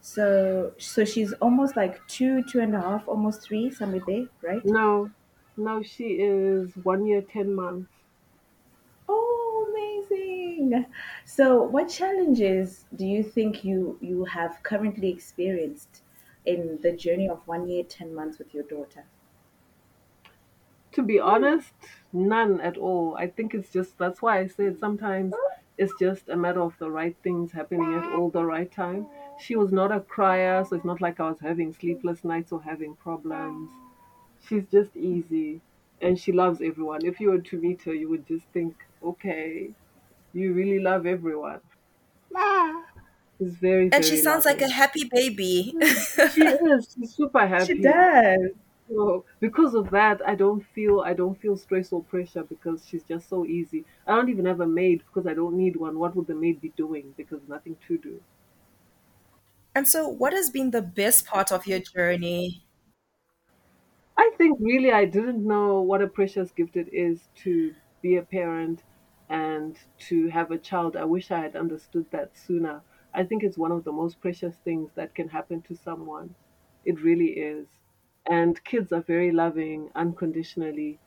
So 0.00 0.72
so 0.78 1.04
she's 1.04 1.34
almost 1.34 1.76
like 1.76 2.00
two, 2.08 2.42
two 2.44 2.60
and 2.60 2.74
a 2.74 2.80
half, 2.80 3.06
almost 3.06 3.42
three, 3.42 3.70
somewhere 3.70 4.02
there, 4.06 4.26
right? 4.40 4.64
No, 4.64 5.10
no, 5.60 5.82
she 5.82 6.20
is 6.20 6.76
one 6.76 7.06
year, 7.06 7.22
10 7.22 7.54
months. 7.54 7.92
Oh, 9.08 9.66
amazing. 9.70 10.86
So 11.26 11.62
what 11.62 11.88
challenges 11.90 12.86
do 12.94 13.04
you 13.06 13.22
think 13.22 13.62
you 13.64 13.98
you 14.00 14.24
have 14.24 14.62
currently 14.62 15.10
experienced 15.10 16.02
in 16.46 16.80
the 16.80 16.92
journey 16.96 17.28
of 17.28 17.46
one 17.46 17.68
year, 17.68 17.84
ten 17.84 18.14
months 18.14 18.38
with 18.38 18.54
your 18.54 18.64
daughter? 18.64 19.04
to 20.92 21.02
be 21.02 21.18
honest, 21.18 21.74
none 22.12 22.60
at 22.60 22.76
all. 22.76 23.16
I 23.16 23.28
think 23.28 23.54
it's 23.54 23.70
just 23.72 23.98
that's 23.98 24.22
why 24.22 24.38
I 24.38 24.46
said 24.46 24.78
sometimes 24.78 25.40
it's 25.78 25.94
just 25.94 26.28
a 26.28 26.36
matter 26.36 26.60
of 26.60 26.76
the 26.78 26.90
right 26.90 27.16
things 27.22 27.50
happening 27.52 27.94
at 27.94 28.04
all 28.12 28.30
the 28.30 28.44
right 28.44 28.70
time. 28.70 29.08
She 29.36 29.56
was 29.56 29.72
not 29.72 29.90
a 29.92 30.00
crier, 30.00 30.64
so 30.64 30.76
it's 30.76 30.84
not 30.84 31.00
like 31.00 31.18
I 31.18 31.28
was 31.30 31.40
having 31.40 31.72
sleepless 31.72 32.22
nights 32.24 32.52
or 32.52 32.62
having 32.62 32.94
problems. 32.96 33.70
She's 34.40 34.66
just 34.66 34.96
easy 34.96 35.60
and 36.00 36.18
she 36.18 36.32
loves 36.32 36.60
everyone. 36.60 37.04
If 37.04 37.20
you 37.20 37.30
were 37.30 37.40
to 37.40 37.58
meet 37.60 37.82
her, 37.82 37.94
you 37.94 38.08
would 38.08 38.26
just 38.26 38.46
think, 38.48 38.84
okay, 39.02 39.74
you 40.32 40.52
really 40.54 40.80
love 40.80 41.06
everyone. 41.06 41.60
She's 43.38 43.56
very, 43.56 43.88
And 43.92 44.04
she 44.04 44.16
very 44.16 44.16
sounds 44.16 44.44
like 44.44 44.62
a 44.62 44.68
happy 44.68 45.04
baby. 45.04 45.74
She 46.24 46.40
is. 46.46 46.94
She's 46.94 47.14
super 47.14 47.46
happy. 47.46 47.74
She 47.74 47.78
does. 47.78 48.52
So 48.88 49.24
because 49.40 49.74
of 49.74 49.90
that, 49.90 50.26
I 50.26 50.34
don't 50.34 50.62
feel 50.64 51.00
I 51.00 51.12
don't 51.12 51.38
feel 51.38 51.56
stress 51.56 51.92
or 51.92 52.02
pressure 52.02 52.42
because 52.42 52.86
she's 52.86 53.04
just 53.04 53.28
so 53.28 53.44
easy. 53.44 53.84
I 54.06 54.16
don't 54.16 54.30
even 54.30 54.46
have 54.46 54.60
a 54.60 54.66
maid 54.66 55.04
because 55.06 55.26
I 55.26 55.34
don't 55.34 55.56
need 55.56 55.76
one. 55.76 55.98
What 55.98 56.16
would 56.16 56.26
the 56.26 56.34
maid 56.34 56.60
be 56.60 56.70
doing? 56.70 57.12
Because 57.16 57.46
nothing 57.46 57.76
to 57.88 57.98
do. 57.98 58.22
And 59.74 59.86
so, 59.88 60.06
what 60.08 60.32
has 60.32 60.48
been 60.50 60.70
the 60.70 60.80
best 60.82 61.26
part 61.26 61.50
of 61.52 61.66
your 61.66 61.80
journey? 61.80 62.64
I 64.22 64.30
think 64.36 64.58
really 64.60 64.92
I 64.92 65.06
didn't 65.06 65.46
know 65.46 65.80
what 65.80 66.02
a 66.02 66.06
precious 66.06 66.52
gift 66.52 66.76
it 66.76 66.92
is 66.92 67.30
to 67.36 67.74
be 68.02 68.16
a 68.16 68.22
parent 68.22 68.84
and 69.30 69.78
to 70.08 70.28
have 70.28 70.50
a 70.50 70.58
child. 70.58 70.94
I 70.94 71.06
wish 71.06 71.30
I 71.30 71.40
had 71.40 71.56
understood 71.56 72.10
that 72.10 72.36
sooner. 72.36 72.82
I 73.14 73.24
think 73.24 73.42
it's 73.42 73.56
one 73.56 73.72
of 73.72 73.84
the 73.84 73.92
most 73.92 74.20
precious 74.20 74.58
things 74.58 74.92
that 74.92 75.14
can 75.14 75.28
happen 75.30 75.62
to 75.62 75.74
someone. 75.74 76.34
It 76.84 77.00
really 77.02 77.30
is. 77.38 77.66
And 78.26 78.62
kids 78.62 78.92
are 78.92 79.00
very 79.00 79.32
loving 79.32 79.90
unconditionally. 79.94 81.00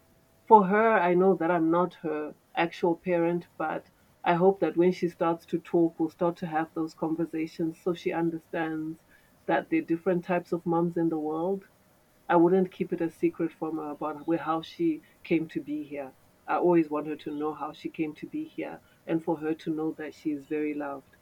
For 0.48 0.66
her, 0.66 0.94
I 0.94 1.14
know 1.14 1.36
that 1.36 1.52
I'm 1.52 1.70
not 1.70 1.94
her 2.02 2.34
actual 2.56 2.96
parent, 2.96 3.48
but 3.58 3.92
I 4.24 4.34
hope 4.34 4.60
that 4.62 4.76
when 4.76 4.92
she 4.92 5.08
starts 5.08 5.46
to 5.48 5.60
talk, 5.60 6.00
we'll 6.00 6.10
start 6.10 6.36
to 6.38 6.48
have 6.48 6.74
those 6.74 6.96
conversations 6.96 7.80
so 7.80 7.94
she 7.94 8.12
understands 8.12 8.98
that 9.46 9.70
there 9.70 9.80
are 9.82 9.86
different 9.86 10.26
types 10.26 10.52
of 10.52 10.66
moms 10.66 10.98
in 10.98 11.10
the 11.10 11.20
world 11.20 11.68
I 12.30 12.36
wouldn't 12.36 12.72
keep 12.72 12.94
it 12.94 13.02
a 13.02 13.12
secret 13.12 13.52
from 13.52 13.78
her 13.78 13.92
about 13.92 14.26
how 14.40 14.62
she 14.62 15.02
came 15.24 15.48
to 15.50 15.62
be 15.62 15.84
here. 15.84 16.12
I 16.48 16.56
always 16.58 16.90
want 16.90 17.08
her 17.08 17.16
to 17.16 17.32
know 17.32 17.54
how 17.54 17.74
she 17.74 17.90
came 17.90 18.14
to 18.16 18.26
be 18.26 18.44
here 18.44 18.80
and 19.08 19.24
for 19.24 19.38
her 19.38 19.54
to 19.54 19.70
know 19.70 19.92
that 19.98 20.14
she 20.14 20.32
is 20.32 20.44
very 20.46 20.74
loved. 20.74 21.16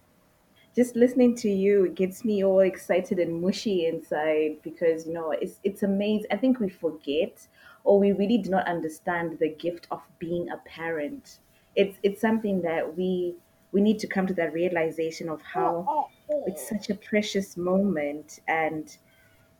just 0.76 0.96
listening 0.96 1.36
to 1.36 1.50
you 1.50 1.90
gets 1.90 2.24
me 2.24 2.44
all 2.44 2.62
excited 2.62 3.20
and 3.20 3.42
mushy 3.42 3.88
inside 3.88 4.62
because 4.64 5.06
you 5.06 5.14
know 5.14 5.32
it's 5.32 5.60
it's 5.64 5.84
amazing. 5.84 6.28
I 6.32 6.38
think 6.38 6.60
we 6.60 6.70
forget 6.70 7.48
or 7.84 8.00
we 8.00 8.12
really 8.12 8.38
do 8.38 8.50
not 8.50 8.68
understand 8.68 9.38
the 9.40 9.50
gift 9.50 9.88
of 9.92 10.02
being 10.20 10.50
a 10.50 10.58
parent. 10.58 11.40
It's 11.76 11.98
it's 12.04 12.22
something 12.22 12.62
that 12.62 12.96
we 12.98 13.36
we 13.72 13.82
need 13.82 14.00
to 14.00 14.08
come 14.08 14.28
to 14.28 14.34
that 14.36 14.54
realization 14.54 15.30
of 15.30 15.42
how 15.42 15.86
oh, 15.88 16.08
oh. 16.32 16.44
it's 16.48 16.68
such 16.68 16.90
a 16.90 16.96
precious 16.96 17.58
moment 17.58 18.40
and 18.48 18.98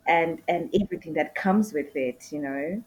and 0.08 0.42
and 0.48 0.74
everything 0.82 1.14
that 1.14 1.36
comes 1.36 1.74
with 1.74 1.96
it, 1.96 2.32
you 2.32 2.40
know. 2.42 2.84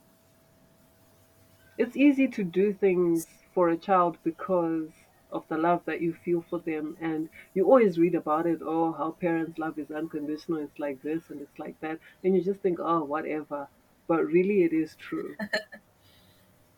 It's 1.78 1.96
easy 1.96 2.26
to 2.26 2.42
do 2.42 2.72
things 2.72 3.28
for 3.52 3.68
a 3.68 3.76
child 3.76 4.18
because 4.24 5.06
of 5.30 5.46
the 5.46 5.56
love 5.56 5.84
that 5.84 6.00
you 6.00 6.12
feel 6.12 6.42
for 6.42 6.58
them 6.58 6.96
and 7.00 7.28
you 7.54 7.64
always 7.64 7.96
read 7.96 8.16
about 8.16 8.46
it 8.46 8.58
oh 8.60 8.90
how 8.92 9.12
parents 9.12 9.56
love 9.56 9.78
is 9.78 9.92
unconditional 9.92 10.58
it's 10.58 10.80
like 10.80 11.02
this 11.02 11.30
and 11.30 11.40
it's 11.40 11.58
like 11.60 11.78
that 11.78 12.00
and 12.24 12.34
you 12.34 12.42
just 12.42 12.60
think 12.60 12.78
oh 12.80 13.04
whatever 13.04 13.68
but 14.08 14.24
really 14.26 14.62
it 14.64 14.72
is 14.72 14.96
true 14.96 15.36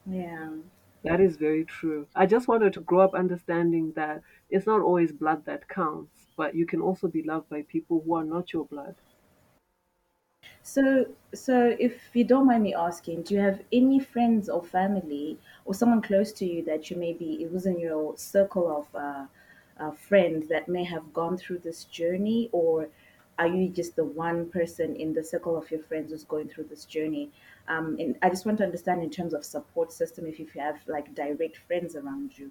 Yeah. 0.07 0.57
that 1.03 1.20
is 1.22 1.38
very 1.38 1.64
true 1.64 2.07
i 2.14 2.27
just 2.27 2.49
wanted 2.49 2.75
to 2.75 2.81
grow 2.83 3.01
up 3.01 3.14
understanding 3.14 3.92
that 3.92 4.22
it's 4.51 4.66
not 4.66 4.83
always 4.83 5.11
blood 5.11 5.46
that 5.46 5.68
counts 5.70 6.29
but 6.37 6.55
you 6.55 6.66
can 6.66 6.83
also 6.83 7.09
be 7.09 7.22
loved 7.22 7.49
by 7.49 7.62
people 7.62 8.03
who 8.03 8.14
are 8.14 8.25
not 8.25 8.53
your 8.53 8.66
blood 8.66 8.96
So, 10.66 11.07
so 11.33 11.76
if 11.79 11.94
you 12.12 12.24
don't 12.24 12.44
mind 12.44 12.64
me 12.64 12.74
asking, 12.74 13.22
do 13.22 13.35
you 13.35 13.40
have 13.40 13.62
any 13.72 14.00
friends 14.00 14.48
or 14.48 14.64
family 14.64 15.38
or 15.64 15.74
someone 15.74 16.02
close 16.02 16.33
to 16.33 16.44
you 16.44 16.64
that 16.64 16.90
you 16.90 16.96
maybe 16.96 17.40
it 17.40 17.52
was 17.52 17.66
in 17.66 17.79
your 17.79 18.18
circle 18.18 18.66
of 18.79 19.00
uh, 19.00 19.26
uh, 19.79 19.92
friends 19.92 20.48
that 20.48 20.68
may 20.68 20.83
have 20.83 21.14
gone 21.14 21.38
through 21.38 21.59
this 21.59 21.85
journey, 21.85 22.48
or 22.50 22.88
are 23.38 23.46
you 23.46 23.68
just 23.68 23.94
the 23.94 24.05
one 24.05 24.50
person 24.50 24.96
in 24.96 25.12
the 25.14 25.22
circle 25.22 25.57
of 25.57 25.70
your 25.70 25.85
friends 25.85 26.11
who's 26.11 26.24
going 26.24 26.48
through 26.48 26.64
this 26.64 26.85
journey? 26.85 27.31
Um, 27.68 27.96
and 28.00 28.16
I 28.20 28.29
just 28.29 28.44
want 28.44 28.59
to 28.59 28.64
understand 28.64 29.05
in 29.05 29.11
terms 29.11 29.35
of 29.35 29.44
support 29.44 29.92
system 29.92 30.26
if 30.26 30.40
you 30.40 30.48
have 30.59 30.81
like 30.88 31.14
direct 31.14 31.59
friends 31.59 31.94
around 31.94 32.37
you. 32.37 32.50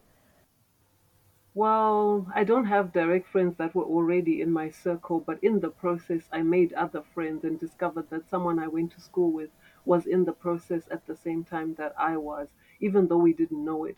Well, 1.56 2.32
I 2.36 2.44
don't 2.44 2.66
have 2.66 2.94
direct 2.94 3.28
friends 3.28 3.56
that 3.58 3.74
were 3.74 3.84
already 3.86 4.42
in 4.42 4.52
my 4.52 4.70
circle, 4.70 5.20
but 5.20 5.44
in 5.44 5.60
the 5.60 5.72
process, 5.72 6.30
I 6.32 6.44
made 6.44 6.72
other 6.74 7.02
friends 7.02 7.44
and 7.44 7.60
discovered 7.60 8.12
that 8.12 8.30
someone 8.30 8.60
I 8.60 8.68
went 8.68 8.92
to 8.92 9.02
school 9.02 9.32
with 9.32 9.50
was 9.86 10.06
in 10.06 10.26
the 10.26 10.34
process 10.34 10.88
at 10.92 11.08
the 11.08 11.16
same 11.16 11.44
time 11.44 11.74
that 11.76 12.00
I 12.00 12.16
was, 12.18 12.50
even 12.80 13.08
though 13.08 13.18
we 13.18 13.34
didn't 13.34 13.66
know 13.66 13.86
it. 13.86 13.96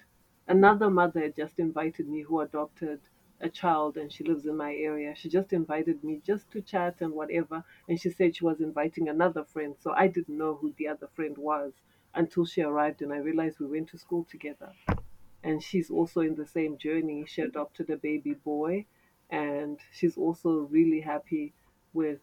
Another 0.48 0.90
mother 0.90 1.20
had 1.20 1.36
just 1.36 1.60
invited 1.60 2.08
me 2.08 2.22
who 2.22 2.40
adopted 2.40 3.02
a 3.42 3.50
child 3.50 3.98
and 3.98 4.10
she 4.10 4.24
lives 4.24 4.46
in 4.46 4.56
my 4.56 4.74
area. 4.74 5.14
She 5.14 5.28
just 5.28 5.52
invited 5.52 6.02
me 6.06 6.22
just 6.24 6.50
to 6.52 6.62
chat 6.62 7.02
and 7.02 7.12
whatever. 7.12 7.66
And 7.90 8.00
she 8.00 8.10
said 8.10 8.38
she 8.38 8.46
was 8.46 8.62
inviting 8.62 9.10
another 9.10 9.44
friend. 9.44 9.76
So 9.80 9.92
I 9.92 10.08
didn't 10.08 10.38
know 10.38 10.56
who 10.56 10.72
the 10.78 10.88
other 10.88 11.08
friend 11.08 11.38
was 11.38 11.74
until 12.14 12.46
she 12.46 12.62
arrived 12.62 13.02
and 13.02 13.12
I 13.12 13.18
realized 13.18 13.60
we 13.60 13.68
went 13.68 13.90
to 13.90 13.98
school 13.98 14.24
together 14.24 14.72
and 15.44 15.64
she's 15.64 15.90
also 15.90 16.22
in 16.22 16.36
the 16.36 16.46
same 16.46 16.78
journey. 16.78 17.26
She 17.26 17.42
adopted 17.42 17.90
a 17.90 17.98
baby 17.98 18.34
boy, 18.34 18.86
and 19.30 19.80
she's 19.92 20.18
also 20.18 20.60
really 20.60 21.02
happy 21.02 21.54
with 21.94 22.22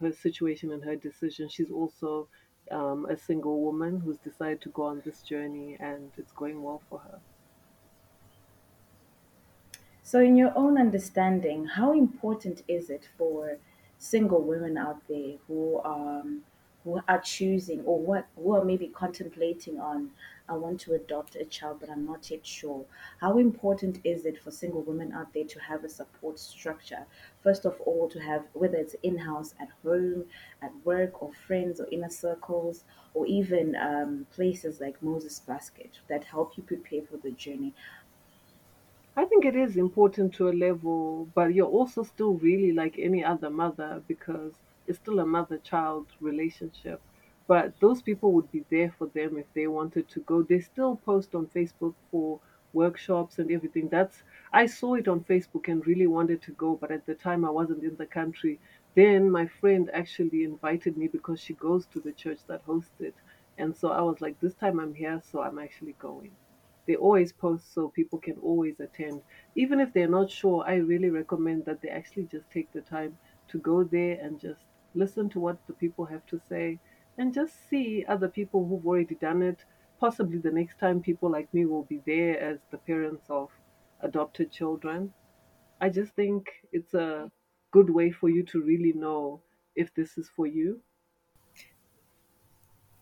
her 0.00 0.12
situation 0.12 0.72
and 0.72 0.84
her 0.84 0.96
decision. 0.96 1.48
She's 1.48 1.70
also 1.70 2.28
um, 2.70 3.06
a 3.06 3.16
single 3.16 3.60
woman 3.62 4.00
who's 4.00 4.18
decided 4.18 4.60
to 4.62 4.70
go 4.70 4.84
on 4.84 5.00
this 5.02 5.22
journey, 5.22 5.76
and 5.80 6.12
it's 6.16 6.32
going 6.32 6.62
well 6.62 6.82
for 6.88 7.00
her. 7.00 7.20
So, 10.02 10.20
in 10.20 10.36
your 10.36 10.52
own 10.56 10.76
understanding, 10.78 11.66
how 11.66 11.92
important 11.92 12.62
is 12.66 12.90
it 12.90 13.08
for 13.16 13.58
single 13.98 14.42
women 14.42 14.76
out 14.76 15.06
there 15.08 15.36
who 15.46 15.80
um 15.84 16.44
who 16.84 17.00
are 17.08 17.20
choosing 17.20 17.84
or 17.84 17.98
what 18.00 18.26
who 18.36 18.54
are 18.54 18.64
maybe 18.64 18.88
contemplating 18.88 19.78
on 19.80 20.12
I 20.48 20.54
want 20.54 20.80
to 20.80 20.94
adopt 20.94 21.36
a 21.36 21.44
child 21.44 21.78
but 21.80 21.90
I'm 21.90 22.06
not 22.06 22.30
yet 22.30 22.46
sure. 22.46 22.84
How 23.20 23.38
important 23.38 24.00
is 24.04 24.24
it 24.24 24.42
for 24.42 24.50
single 24.50 24.82
women 24.82 25.12
out 25.12 25.32
there 25.32 25.44
to 25.44 25.60
have 25.60 25.84
a 25.84 25.88
support 25.88 26.38
structure? 26.38 27.06
First 27.42 27.64
of 27.64 27.80
all, 27.80 28.08
to 28.08 28.20
have 28.20 28.44
whether 28.52 28.76
it's 28.76 28.96
in-house, 29.02 29.54
at 29.60 29.68
home, 29.82 30.24
at 30.62 30.72
work, 30.84 31.22
or 31.22 31.32
friends, 31.32 31.80
or 31.80 31.88
inner 31.90 32.10
circles, 32.10 32.84
or 33.14 33.26
even 33.26 33.76
um, 33.76 34.26
places 34.30 34.80
like 34.80 35.02
Moses 35.02 35.38
Basket 35.40 35.98
that 36.08 36.24
help 36.24 36.56
you 36.56 36.62
prepare 36.62 37.02
for 37.02 37.16
the 37.16 37.30
journey. 37.32 37.74
I 39.16 39.24
think 39.24 39.44
it 39.44 39.56
is 39.56 39.76
important 39.76 40.34
to 40.34 40.48
a 40.48 40.52
level, 40.52 41.28
but 41.34 41.52
you're 41.52 41.66
also 41.66 42.04
still 42.04 42.34
really 42.34 42.72
like 42.72 42.98
any 42.98 43.24
other 43.24 43.50
mother 43.50 44.02
because 44.06 44.52
it's 44.86 44.98
still 44.98 45.18
a 45.18 45.26
mother 45.26 45.58
child 45.58 46.06
relationship. 46.20 47.00
But 47.48 47.80
those 47.80 48.00
people 48.00 48.30
would 48.34 48.52
be 48.52 48.64
there 48.70 48.92
for 48.96 49.08
them 49.08 49.36
if 49.36 49.52
they 49.54 49.66
wanted 49.66 50.08
to 50.10 50.20
go. 50.20 50.42
They 50.44 50.60
still 50.60 50.94
post 50.94 51.34
on 51.34 51.46
Facebook 51.48 51.94
for 52.12 52.40
workshops 52.72 53.40
and 53.40 53.50
everything. 53.50 53.88
That's 53.88 54.22
I 54.52 54.66
saw 54.66 54.94
it 54.94 55.08
on 55.08 55.24
Facebook 55.24 55.66
and 55.66 55.84
really 55.86 56.06
wanted 56.06 56.42
to 56.42 56.52
go, 56.52 56.76
but 56.76 56.92
at 56.92 57.06
the 57.06 57.14
time 57.14 57.44
I 57.44 57.50
wasn't 57.50 57.82
in 57.82 57.96
the 57.96 58.06
country. 58.06 58.60
Then 58.94 59.30
my 59.30 59.46
friend 59.46 59.90
actually 59.92 60.44
invited 60.44 60.96
me 60.96 61.08
because 61.08 61.40
she 61.40 61.54
goes 61.54 61.86
to 61.86 62.00
the 62.00 62.12
church 62.12 62.38
that 62.46 62.62
hosts 62.62 63.00
it. 63.00 63.14
And 63.58 63.74
so 63.76 63.90
I 63.90 64.02
was 64.02 64.20
like, 64.20 64.38
this 64.40 64.54
time 64.54 64.78
I'm 64.78 64.94
here, 64.94 65.20
so 65.24 65.42
I'm 65.42 65.58
actually 65.58 65.94
going. 65.98 66.32
They 66.86 66.96
always 66.96 67.32
post 67.32 67.72
so 67.72 67.88
people 67.88 68.18
can 68.18 68.36
always 68.42 68.80
attend. 68.80 69.22
Even 69.54 69.80
if 69.80 69.92
they're 69.92 70.08
not 70.08 70.30
sure, 70.30 70.64
I 70.66 70.76
really 70.76 71.10
recommend 71.10 71.64
that 71.64 71.80
they 71.82 71.88
actually 71.88 72.24
just 72.24 72.50
take 72.50 72.72
the 72.72 72.80
time 72.82 73.16
to 73.48 73.58
go 73.58 73.84
there 73.84 74.18
and 74.20 74.38
just 74.40 74.60
listen 74.94 75.28
to 75.30 75.40
what 75.40 75.58
the 75.66 75.72
people 75.74 76.04
have 76.06 76.24
to 76.26 76.40
say 76.48 76.78
and 77.18 77.34
just 77.34 77.68
see 77.68 78.04
other 78.08 78.28
people 78.28 78.66
who've 78.66 78.86
already 78.86 79.16
done 79.16 79.42
it. 79.42 79.64
Possibly 80.00 80.38
the 80.38 80.50
next 80.52 80.78
time 80.78 81.02
people 81.02 81.30
like 81.30 81.52
me 81.52 81.66
will 81.66 81.84
be 81.84 82.00
there 82.06 82.40
as 82.40 82.60
the 82.70 82.78
parents 82.78 83.26
of 83.28 83.50
adopted 84.00 84.50
children. 84.52 85.12
I 85.80 85.90
just 85.90 86.14
think 86.14 86.50
it's 86.72 86.94
a 86.94 87.30
good 87.72 87.90
way 87.90 88.10
for 88.12 88.28
you 88.28 88.44
to 88.44 88.62
really 88.62 88.92
know 88.92 89.42
if 89.76 89.94
this 89.94 90.18
is 90.18 90.30
for 90.30 90.46
you. 90.46 90.82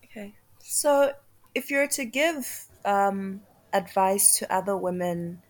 Okay. 0.04 0.34
So, 0.58 1.12
if 1.54 1.70
you're 1.70 1.88
to 1.88 2.04
give 2.04 2.66
um, 2.84 3.42
advice 3.72 4.38
to 4.38 4.52
other 4.52 4.76
women 4.76 5.42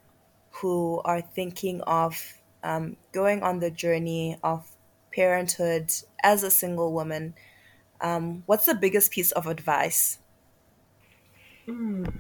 who 0.50 1.00
are 1.04 1.20
thinking 1.20 1.80
of 1.82 2.40
um, 2.62 2.96
going 3.12 3.42
on 3.42 3.60
the 3.60 3.70
journey 3.70 4.38
of 4.42 4.76
parenthood 5.12 5.92
as 6.22 6.42
a 6.42 6.50
single 6.50 6.92
woman, 6.92 7.34
um, 8.00 8.42
what's 8.46 8.66
the 8.66 8.74
biggest 8.74 9.10
piece 9.10 9.32
of 9.32 9.46
advice? 9.46 10.18
Mm. 11.66 12.12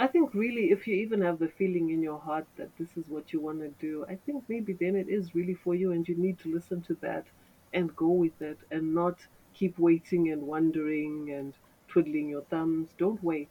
I 0.00 0.06
think 0.06 0.32
really, 0.32 0.70
if 0.70 0.86
you 0.86 0.94
even 0.94 1.20
have 1.22 1.40
the 1.40 1.48
feeling 1.48 1.90
in 1.90 2.02
your 2.02 2.20
heart 2.20 2.46
that 2.56 2.70
this 2.78 2.96
is 2.96 3.08
what 3.08 3.32
you 3.32 3.40
want 3.40 3.60
to 3.60 3.68
do, 3.80 4.06
I 4.08 4.14
think 4.14 4.44
maybe 4.48 4.72
then 4.72 4.94
it 4.94 5.08
is 5.08 5.34
really 5.34 5.54
for 5.54 5.74
you, 5.74 5.90
and 5.92 6.08
you 6.08 6.16
need 6.16 6.38
to 6.40 6.52
listen 6.54 6.80
to 6.82 6.94
that 7.00 7.26
and 7.72 7.94
go 7.96 8.08
with 8.08 8.40
it 8.40 8.58
and 8.70 8.94
not 8.94 9.18
keep 9.54 9.78
waiting 9.78 10.30
and 10.30 10.42
wondering 10.42 11.32
and 11.32 11.52
twiddling 11.88 12.28
your 12.28 12.42
thumbs. 12.42 12.90
Don't 12.96 13.22
wait. 13.24 13.50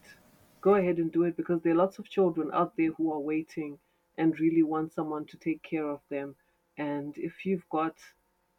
Go 0.62 0.76
ahead 0.76 0.98
and 0.98 1.12
do 1.12 1.24
it 1.24 1.36
because 1.36 1.62
there 1.62 1.74
are 1.74 1.84
lots 1.84 2.00
of 2.00 2.10
children 2.10 2.50
out 2.54 2.74
there 2.78 2.92
who 2.94 3.12
are 3.12 3.20
waiting 3.20 3.78
and 4.18 4.40
really 4.40 4.64
want 4.64 4.94
someone 4.94 5.26
to 5.26 5.38
take 5.38 5.62
care 5.64 5.88
of 5.88 6.00
them. 6.10 6.36
And 6.78 7.18
if 7.18 7.46
you've 7.46 7.68
got, 7.70 7.96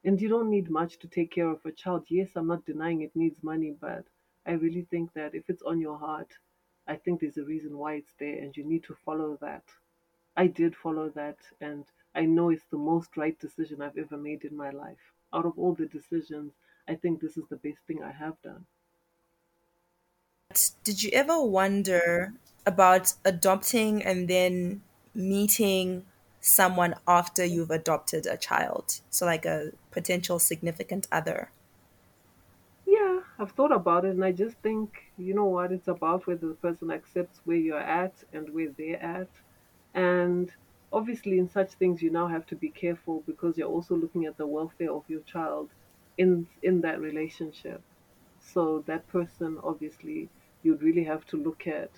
and 0.05 0.21
you 0.21 0.29
don't 0.29 0.51
need 0.51 0.71
much 0.71 0.99
to 0.99 1.09
take 1.09 1.31
care 1.31 1.49
of 1.49 1.65
a 1.65 1.73
child, 1.73 2.07
yes, 2.11 2.37
I'm 2.37 2.47
not 2.49 2.65
denying 2.65 3.03
it 3.03 3.15
needs 3.15 3.43
money, 3.43 3.71
but 3.73 4.09
I 4.45 4.53
really 4.53 4.83
think 4.83 5.13
that 5.13 5.35
if 5.35 5.49
it's 5.49 5.63
on 5.63 5.81
your 5.81 5.99
heart, 5.99 6.39
I 6.87 6.97
think 6.97 7.21
there's 7.21 7.39
a 7.39 7.45
reason 7.45 7.79
why 7.79 7.95
it's 7.95 8.15
there 8.15 8.39
and 8.39 8.57
you 8.57 8.65
need 8.65 8.85
to 8.85 8.95
follow 8.95 9.37
that. 9.37 9.65
I 10.37 10.47
did 10.47 10.75
follow 10.77 11.11
that 11.11 11.39
and 11.61 11.85
I 12.15 12.25
know 12.25 12.51
it's 12.51 12.67
the 12.67 12.79
most 12.79 13.17
right 13.17 13.39
decision 13.39 13.83
I've 13.83 13.99
ever 13.99 14.17
made 14.17 14.45
in 14.45 14.57
my 14.57 14.71
life. 14.71 15.13
Out 15.33 15.47
of 15.47 15.59
all 15.59 15.75
the 15.75 15.87
decisions, 15.87 16.55
I 16.89 16.95
think 16.97 17.21
this 17.21 17.37
is 17.37 17.47
the 17.49 17.57
best 17.57 17.81
thing 17.87 18.03
I 18.03 18.13
have 18.13 18.41
done. 18.43 18.67
Did 20.85 21.03
you 21.03 21.11
ever 21.13 21.43
wonder 21.43 22.35
about 22.67 23.15
adopting 23.25 24.03
and 24.03 24.29
then 24.29 24.83
meeting 25.15 26.07
someone 26.41 26.95
after 27.07 27.45
you've 27.45 27.71
adopted 27.71 28.27
a 28.27 28.37
child? 28.37 29.01
So, 29.11 29.25
like 29.27 29.45
a 29.47 29.73
potential 29.99 30.39
significant 30.39 31.07
other. 31.19 31.39
Yeah, 32.87 33.21
I've 33.39 33.53
thought 33.53 33.73
about 33.73 34.05
it 34.05 34.11
and 34.17 34.25
I 34.25 34.33
just 34.33 34.57
think, 34.59 34.89
you 35.17 35.35
know 35.35 35.45
what, 35.57 35.73
it's 35.73 35.89
about 35.89 36.27
whether 36.27 36.49
the 36.49 36.55
person 36.55 36.91
accepts 36.91 37.41
where 37.45 37.57
you're 37.67 37.89
at 38.03 38.15
and 38.33 38.45
where 38.55 38.71
they're 38.71 39.03
at. 39.03 39.29
And 39.95 40.53
obviously, 40.93 41.39
in 41.39 41.49
such 41.49 41.73
things, 41.75 42.03
you 42.03 42.11
now 42.11 42.27
have 42.29 42.47
to 42.47 42.57
be 42.57 42.71
careful 42.71 43.23
because 43.27 43.59
you're 43.59 43.69
also 43.77 43.95
looking 43.97 44.25
at 44.27 44.37
the 44.37 44.47
welfare 44.47 44.93
of 44.93 45.05
your 45.09 45.21
child 45.23 45.71
in 46.17 46.47
in 46.63 46.81
that 46.83 47.01
relationship. 47.01 47.83
So 48.41 48.83
that 48.87 49.07
person, 49.09 49.59
obviously, 49.63 50.29
you'd 50.63 50.83
really 50.83 51.05
have 51.05 51.25
to 51.27 51.37
look 51.37 51.67
at, 51.67 51.91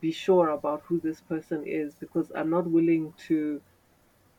be 0.00 0.12
sure 0.12 0.48
about 0.50 0.82
who 0.82 1.00
this 1.00 1.20
person 1.20 1.64
is 1.66 1.94
because 1.94 2.30
I'm 2.34 2.50
not 2.50 2.66
willing 2.66 3.14
to, 3.28 3.62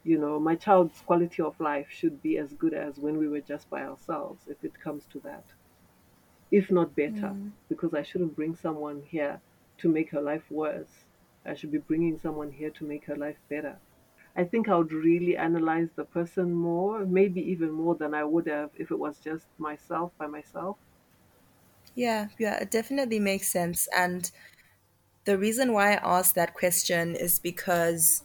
you 0.04 0.18
know, 0.20 0.40
my 0.40 0.56
child's 0.56 1.02
quality 1.02 1.42
of 1.42 1.60
life 1.60 1.90
should 1.90 2.22
be 2.22 2.38
as 2.38 2.54
good 2.54 2.74
as 2.74 3.00
when 3.00 3.18
we 3.18 3.28
were 3.28 3.42
just 3.42 3.70
by 3.70 3.84
ourselves, 3.84 4.48
if 4.48 4.64
it 4.64 4.80
comes 4.80 5.08
to 5.08 5.20
that 5.22 5.54
if 6.52 6.72
not 6.72 6.96
better, 6.96 7.36
Mm. 7.36 7.52
because 7.68 7.94
I 7.94 8.02
shouldn't 8.02 8.34
bring 8.36 8.56
someone 8.56 9.02
here 9.02 9.42
to 9.80 9.90
make 9.90 10.12
her 10.12 10.22
life 10.22 10.50
worse. 10.50 11.04
I 11.44 11.54
should 11.54 11.72
be 11.72 11.80
bringing 11.80 12.18
someone 12.18 12.52
here 12.52 12.70
to 12.72 12.86
make 12.86 13.04
her 13.08 13.16
life 13.18 13.40
better. 13.50 13.82
I 14.36 14.46
think 14.46 14.70
I 14.70 14.78
would 14.78 14.94
really 14.94 15.36
analyze 15.36 15.92
the 15.92 16.06
person 16.06 16.54
more, 16.54 17.06
maybe 17.06 17.42
even 17.42 17.72
more 17.72 17.96
than 17.96 18.14
I 18.14 18.24
would 18.24 18.48
have 18.48 18.72
if 18.76 18.90
it 18.90 19.00
was 19.00 19.20
just 19.20 19.48
myself 19.60 20.14
by 20.18 20.28
myself. 20.28 20.78
Yeah, 21.96 22.30
yeah, 22.40 22.56
it 22.62 22.72
definitely 22.72 23.20
makes 23.20 23.50
sense. 23.50 23.88
And 23.96 24.32
the 25.26 25.38
reason 25.38 25.74
why 25.74 25.94
I 25.94 26.20
asked 26.20 26.36
that 26.36 26.54
question 26.56 27.16
is 27.16 27.40
because 27.40 28.24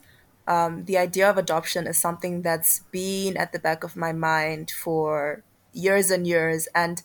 um, 0.49 0.85
the 0.85 0.97
idea 0.99 1.29
of 1.29 1.37
adoption 1.39 1.87
is 1.87 1.99
something 2.01 2.43
that's 2.43 2.81
been 2.91 3.37
at 3.37 3.53
the 3.53 3.59
back 3.59 3.85
of 3.85 3.95
my 3.97 4.13
mind 4.13 4.71
for 4.71 5.45
years 5.73 6.11
and 6.11 6.27
years. 6.27 6.67
And 6.75 7.03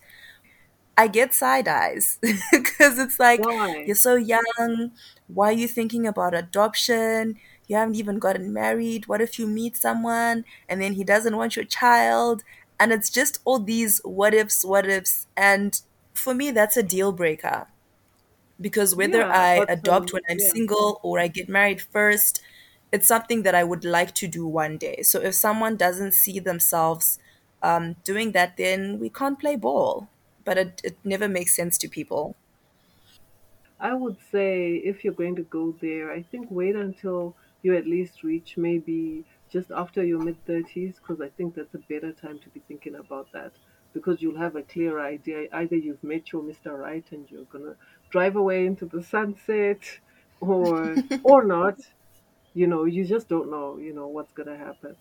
I 0.97 1.09
get 1.09 1.35
side 1.35 1.67
eyes 1.69 2.19
because 2.53 2.99
it's 2.99 3.19
like, 3.19 3.47
Why? 3.47 3.85
you're 3.85 3.97
so 3.97 4.15
young. 4.15 4.93
Why 5.27 5.49
are 5.49 5.53
you 5.53 5.67
thinking 5.69 6.07
about 6.07 6.35
adoption? 6.35 7.37
You 7.67 7.77
haven't 7.77 7.97
even 7.97 8.19
gotten 8.19 8.53
married. 8.53 9.07
What 9.09 9.21
if 9.21 9.39
you 9.39 9.47
meet 9.49 9.77
someone 9.77 10.45
and 10.69 10.81
then 10.81 10.93
he 10.95 11.03
doesn't 11.05 11.37
want 11.37 11.57
your 11.57 11.65
child? 11.65 12.43
And 12.79 12.93
it's 12.93 13.11
just 13.11 13.39
all 13.45 13.59
these 13.59 14.01
what 14.05 14.35
ifs, 14.35 14.65
what 14.65 14.87
ifs. 14.89 15.27
And 15.37 15.81
for 16.15 16.35
me, 16.35 16.51
that's 16.53 16.77
a 16.77 16.83
deal 16.83 17.13
breaker 17.13 17.67
because 18.61 18.95
whether 18.95 19.25
Yeah, 19.25 19.31
I 19.31 19.65
adopt 19.69 20.13
when 20.13 20.23
I'm 20.31 20.39
yeah, 20.39 20.53
single 20.55 21.01
or 21.03 21.19
I 21.19 21.29
get 21.29 21.49
married 21.49 21.81
first, 21.81 22.41
it's 22.95 23.09
something 23.09 23.43
that 23.43 23.57
I 23.57 23.65
would 23.65 23.85
like 23.85 24.15
to 24.17 24.29
do 24.29 24.47
one 24.47 24.79
day. 24.79 25.03
So 25.03 25.21
if 25.21 25.35
someone 25.35 25.77
doesn't 25.77 26.13
see 26.15 26.39
themselves 26.39 27.19
um, 27.61 27.95
doing 28.05 28.33
that, 28.33 28.57
then 28.57 29.01
we 29.01 29.11
can't 29.11 29.39
play 29.41 29.57
ball. 29.57 30.09
But 30.45 30.59
it, 30.59 30.81
it 30.85 30.97
never 31.05 31.29
makes 31.29 31.57
sense 31.57 31.77
to 31.79 31.89
people. 31.89 32.37
I 33.81 33.95
would 33.95 34.19
say 34.33 34.77
if 34.77 35.05
you're 35.05 35.21
going 35.23 35.37
to 35.37 35.43
go 35.43 35.73
there, 35.73 36.11
I 36.13 36.23
think 36.23 36.51
wait 36.51 36.77
until 36.77 37.37
you 37.63 37.75
at 37.77 37.87
least 37.87 38.23
reach 38.23 38.57
maybe 38.57 39.25
just 39.51 39.71
after 39.71 40.05
your 40.05 40.21
mid 40.21 40.45
30s, 40.47 40.97
because 40.97 41.21
I 41.21 41.29
think 41.31 41.55
that's 41.55 41.75
a 41.75 41.79
better 41.79 42.13
time 42.13 42.39
to 42.41 42.49
be 42.51 42.61
thinking 42.61 42.95
about 42.95 43.33
that. 43.33 43.53
Because 43.93 44.23
you'll 44.23 44.39
have 44.39 44.57
a 44.57 44.63
clear 44.63 45.01
idea. 45.01 45.49
Either 45.53 45.77
you've 45.77 46.03
met 46.05 46.33
your 46.33 46.43
Mr. 46.43 46.79
Right 46.79 47.05
and 47.13 47.31
you're 47.31 47.45
gonna 47.45 47.77
drive 48.11 48.37
away 48.37 48.67
into 48.67 48.87
the 48.87 49.03
sunset, 49.03 49.83
or 50.41 51.03
or 51.23 51.45
not. 51.45 51.81
You 52.55 52.67
know, 52.67 52.85
you 52.85 53.05
just 53.05 53.29
don't 53.29 53.51
know. 53.51 53.77
You 53.77 53.93
know 53.93 54.09
what's 54.09 54.33
gonna 54.33 54.57
happen. 54.57 54.97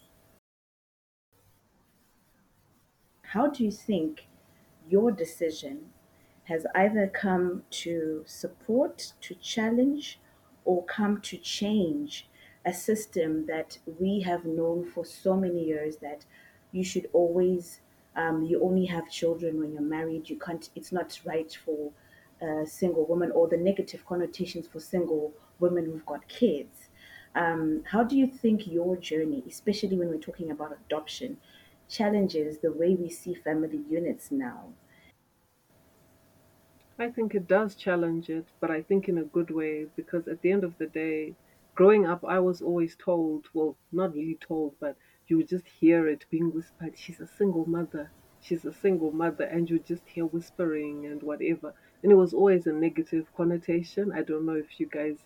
How 3.24 3.48
do 3.48 3.64
you 3.64 3.72
think 3.72 4.28
your 4.88 5.12
decision 5.12 5.92
has 6.46 6.66
either 6.76 7.08
come 7.08 7.64
to 7.72 8.24
support, 8.28 9.14
to 9.22 9.36
challenge, 9.36 10.20
or 10.66 10.86
come 10.86 11.22
to 11.22 11.38
change 11.38 12.30
a 12.66 12.74
system 12.74 13.46
that 13.48 13.80
we 14.00 14.22
have 14.22 14.46
known 14.46 14.86
for 14.86 15.04
so 15.06 15.36
many 15.36 15.66
years 15.66 15.98
that 15.98 16.26
you 16.72 16.84
should 16.84 17.10
always, 17.14 17.82
um, 18.16 18.44
you 18.44 18.62
only 18.64 18.86
have 18.86 19.10
children 19.10 19.60
when 19.60 19.74
you're 19.74 19.82
married. 19.82 20.30
You 20.30 20.38
can't, 20.40 20.70
it's 20.76 20.92
not 20.92 21.20
right 21.26 21.52
for 21.66 21.92
a 22.42 22.66
single 22.66 23.06
woman 23.06 23.32
or 23.32 23.48
the 23.48 23.58
negative 23.58 24.06
connotations 24.06 24.68
for 24.68 24.80
single 24.80 25.34
women 25.60 25.86
who've 25.86 26.06
got 26.06 26.28
kids. 26.28 26.83
Um, 27.36 27.84
how 27.86 28.04
do 28.04 28.16
you 28.16 28.28
think 28.28 28.68
your 28.68 28.96
journey, 28.98 29.44
especially 29.48 29.98
when 29.98 30.10
we're 30.10 30.18
talking 30.18 30.52
about 30.52 30.78
adoption, 30.86 31.38
challenges 31.90 32.60
the 32.60 32.72
way 32.72 32.96
we 32.96 33.10
see 33.10 33.34
family 33.34 33.82
units 33.90 34.32
now? 34.32 34.74
I 37.00 37.10
think 37.10 37.34
it 37.34 37.48
does 37.48 37.74
challenge 37.74 38.30
it, 38.30 38.46
but 38.60 38.70
I 38.70 38.84
think 38.84 39.10
in 39.10 39.18
a 39.18 39.24
good 39.24 39.50
way 39.50 39.88
because 39.96 40.28
at 40.28 40.42
the 40.42 40.52
end 40.52 40.64
of 40.64 40.78
the 40.78 40.86
day, 40.86 41.34
growing 41.74 42.06
up, 42.06 42.24
I 42.24 42.38
was 42.40 42.62
always 42.62 42.96
told, 42.96 43.48
well, 43.54 43.76
not 43.92 44.14
really 44.14 44.38
told, 44.40 44.76
but 44.80 44.96
you 45.28 45.38
would 45.38 45.48
just 45.48 45.68
hear 45.68 46.08
it 46.08 46.26
being 46.30 46.54
whispered, 46.54 46.94
she's 46.96 47.20
a 47.20 47.28
single 47.28 47.68
mother, 47.68 48.12
she's 48.42 48.64
a 48.64 48.74
single 48.74 49.12
mother, 49.12 49.46
and 49.46 49.70
you 49.70 49.80
just 49.80 50.08
hear 50.08 50.26
whispering 50.26 51.08
and 51.08 51.24
whatever. 51.24 51.74
And 52.04 52.12
it 52.12 52.16
was 52.16 52.34
always 52.34 52.68
a 52.68 52.74
negative 52.74 53.26
connotation. 53.36 54.12
I 54.12 54.22
don't 54.22 54.46
know 54.46 54.56
if 54.56 54.80
you 54.80 54.86
guys 54.86 55.18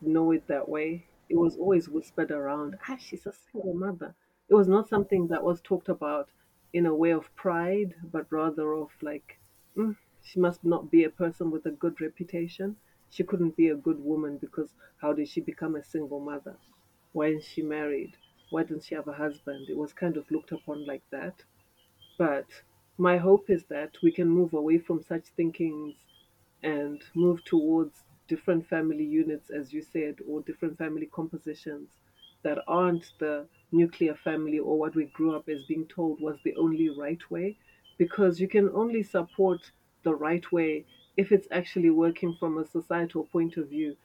know 0.00 0.30
it 0.32 0.46
that 0.48 0.68
way. 0.68 1.08
It 1.28 1.36
was 1.36 1.56
always 1.56 1.88
whispered 1.88 2.30
around, 2.30 2.78
ah, 2.88 2.96
she's 2.96 3.26
a 3.26 3.32
single 3.32 3.74
mother. 3.74 4.14
It 4.48 4.54
was 4.54 4.68
not 4.68 4.88
something 4.88 5.28
that 5.28 5.42
was 5.44 5.60
talked 5.60 5.88
about 5.88 6.30
in 6.72 6.86
a 6.86 6.94
way 6.94 7.10
of 7.12 7.34
pride, 7.34 7.94
but 8.02 8.30
rather 8.30 8.72
of 8.74 8.90
like, 9.02 9.38
mm, 9.76 9.96
she 10.22 10.40
must 10.40 10.64
not 10.64 10.90
be 10.90 11.04
a 11.04 11.10
person 11.10 11.50
with 11.50 11.66
a 11.66 11.70
good 11.70 12.00
reputation. 12.00 12.76
She 13.10 13.24
couldn't 13.24 13.56
be 13.56 13.68
a 13.68 13.76
good 13.76 14.00
woman 14.00 14.38
because 14.38 14.74
how 14.98 15.12
did 15.12 15.28
she 15.28 15.40
become 15.40 15.76
a 15.76 15.82
single 15.84 16.20
mother? 16.20 16.58
Why 17.12 17.28
is 17.28 17.44
she 17.44 17.62
married? 17.62 18.16
Why 18.50 18.62
didn't 18.64 18.84
she 18.84 18.94
have 18.94 19.08
a 19.08 19.14
husband? 19.14 19.68
It 19.68 19.76
was 19.76 19.92
kind 19.92 20.16
of 20.16 20.30
looked 20.30 20.52
upon 20.52 20.86
like 20.86 21.02
that. 21.10 21.44
But 22.18 22.64
my 22.98 23.18
hope 23.18 23.48
is 23.48 23.66
that 23.66 24.02
we 24.02 24.10
can 24.10 24.28
move 24.28 24.52
away 24.52 24.78
from 24.78 25.02
such 25.02 25.28
thinkings 25.28 26.04
and 26.62 27.04
move 27.14 27.44
towards 27.44 28.05
different 28.28 28.66
family 28.68 29.04
units, 29.04 29.50
as 29.50 29.72
you 29.72 29.82
said, 29.82 30.16
or 30.28 30.42
different 30.42 30.78
family 30.78 31.06
compositions 31.06 31.90
that 32.42 32.58
aren't 32.68 33.12
the 33.18 33.46
nuclear 33.72 34.14
family 34.14 34.58
or 34.58 34.78
what 34.78 34.94
we 34.94 35.06
grew 35.06 35.34
up 35.34 35.48
as 35.48 35.64
being 35.64 35.86
told 35.86 36.20
was 36.20 36.38
the 36.44 36.54
only 36.56 36.88
right 36.88 37.30
way. 37.30 37.56
Because 37.98 38.40
you 38.40 38.48
can 38.48 38.68
only 38.70 39.02
support 39.02 39.70
the 40.02 40.14
right 40.14 40.50
way 40.52 40.84
if 41.16 41.32
it's 41.32 41.48
actually 41.50 41.90
working 41.90 42.36
from 42.38 42.58
a 42.58 42.66
societal 42.66 43.24
point 43.24 43.56
of 43.56 43.68
view. 43.70 43.96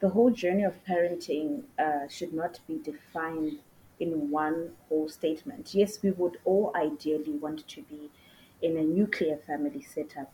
the 0.00 0.10
whole 0.10 0.30
journey 0.30 0.62
of 0.62 0.84
parenting 0.84 1.64
uh, 1.78 2.06
should 2.08 2.32
not 2.32 2.60
be 2.66 2.78
defined 2.78 3.58
in 3.98 4.30
one 4.30 4.72
whole 4.88 5.08
statement. 5.08 5.74
Yes, 5.74 6.02
we 6.02 6.10
would 6.10 6.36
all 6.44 6.70
ideally 6.74 7.32
want 7.32 7.66
to 7.68 7.82
be 7.82 8.10
in 8.60 8.76
a 8.76 8.82
nuclear 8.82 9.36
family 9.36 9.80
setup, 9.82 10.32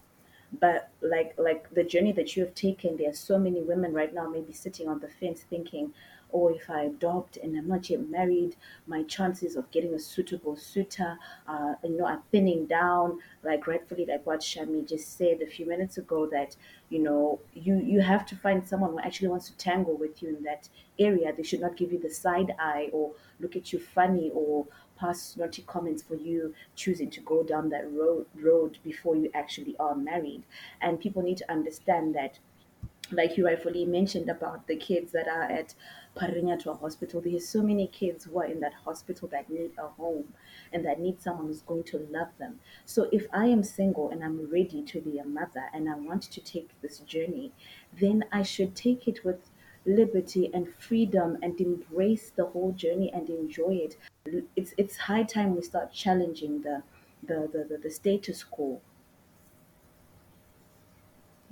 but 0.61 0.91
like 1.01 1.35
like 1.39 1.69
the 1.75 1.85
journey 1.85 2.13
that 2.13 2.37
you 2.37 2.45
have 2.45 2.55
taken, 2.55 2.97
there 2.97 3.11
are 3.11 3.15
so 3.15 3.39
many 3.39 3.63
women 3.63 3.93
right 3.93 4.13
now 4.13 4.29
maybe 4.29 4.53
sitting 4.53 4.89
on 4.89 5.01
the 5.01 5.09
fence 5.09 5.43
thinking, 5.49 5.93
or 6.33 6.53
if 6.53 6.69
I 6.69 6.83
adopt 6.85 7.37
and 7.37 7.57
I'm 7.57 7.69
not 7.69 7.89
yet 7.91 8.09
married, 8.09 8.57
my 8.87 9.03
chances 9.05 9.55
of 9.57 9.71
getting 9.71 9.95
a 9.95 9.99
suitable 9.99 10.57
suitor, 10.57 11.19
uh, 11.47 11.75
you 11.85 11.97
know, 11.99 12.07
are 12.07 12.23
thinning 12.31 12.67
down. 12.67 13.21
Like 13.43 13.67
rightfully, 13.67 14.07
like 14.07 14.27
what 14.27 14.41
Shami 14.41 14.89
just 14.89 15.17
said 15.17 15.41
a 15.43 15.47
few 15.47 15.67
minutes 15.67 15.99
ago, 15.99 16.27
that 16.27 16.57
you 16.89 16.99
know, 16.99 17.41
you 17.55 17.77
you 17.77 18.01
have 18.01 18.27
to 18.27 18.37
find 18.37 18.67
someone 18.67 18.93
who 18.93 19.01
actually 19.01 19.29
wants 19.29 19.49
to 19.51 19.57
tangle 19.57 19.97
with 19.97 20.23
you 20.23 20.29
in 20.37 20.43
that 20.45 20.69
area. 20.99 21.33
They 21.33 21.43
should 21.43 21.61
not 21.61 21.77
give 21.77 21.93
you 21.93 21.99
the 21.99 22.11
side 22.11 22.55
eye 22.59 22.89
or 22.93 23.13
look 23.41 23.57
at 23.57 23.73
you 23.73 23.79
funny 23.79 24.31
or 24.35 24.67
pass 24.97 25.37
naughty 25.37 25.63
comments 25.63 26.03
for 26.03 26.15
you 26.15 26.55
choosing 26.77 27.11
to 27.11 27.21
go 27.21 27.43
down 27.43 27.69
that 27.71 27.91
road 27.93 28.27
road 28.37 28.79
before 28.85 29.17
you 29.17 29.31
actually 29.35 29.77
are 29.79 29.95
married. 29.97 30.43
And 30.81 31.01
people 31.01 31.23
need 31.23 31.39
to 31.39 31.51
understand 31.51 32.15
that 32.15 32.39
like 33.13 33.37
you 33.37 33.45
rightfully 33.47 33.85
mentioned 33.85 34.29
about 34.29 34.67
the 34.67 34.77
kids 34.77 35.13
that 35.13 35.29
are 35.29 35.43
at 35.45 35.75
Parirenyatwa 36.17 36.79
Hospital, 36.81 37.21
there's 37.21 37.49
so 37.49 37.63
many 37.63 37.87
kids 37.87 38.25
who 38.25 38.39
are 38.39 38.45
in 38.47 38.61
that 38.61 38.75
hospital 38.75 39.29
that 39.29 39.51
need 39.51 39.73
a 39.79 39.89
home 39.89 40.33
and 40.73 40.85
that 40.85 41.01
need 41.01 41.21
someone 41.23 41.47
who's 41.47 41.63
going 41.63 41.85
to 41.85 41.99
love 42.11 42.29
them. 42.39 42.61
So 42.85 43.09
if 43.13 43.27
I 43.33 43.47
am 43.47 43.63
single 43.63 44.11
and 44.11 44.23
I'm 44.23 44.51
ready 44.51 44.83
to 44.83 45.01
be 45.01 45.19
a 45.19 45.25
mother 45.25 45.65
and 45.73 45.89
I 45.89 45.95
want 45.95 46.23
to 46.23 46.41
take 46.41 46.71
this 46.81 46.99
journey, 47.01 47.53
then 47.99 48.25
I 48.33 48.43
should 48.43 48.75
take 48.75 49.09
it 49.09 49.25
with 49.25 49.51
liberty 49.85 50.51
and 50.55 50.73
freedom 50.75 51.39
and 51.43 51.61
embrace 51.61 52.31
the 52.31 52.47
whole 52.47 52.73
journey 52.73 53.11
and 53.13 53.29
enjoy 53.29 53.75
it. 53.87 53.97
It's 54.57 54.75
it's 54.77 54.97
high 54.97 55.25
time 55.25 55.57
we 55.57 55.63
start 55.63 55.93
challenging 55.93 56.63
the 56.63 56.83
the, 57.25 57.49
the, 57.53 57.65
the, 57.69 57.79
the 57.79 57.91
status 57.91 58.45
quo 58.45 58.81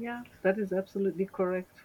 Yeah, 0.01 0.25
that 0.43 0.59
is 0.59 0.73
absolutely 0.73 1.27
correct. 1.27 1.85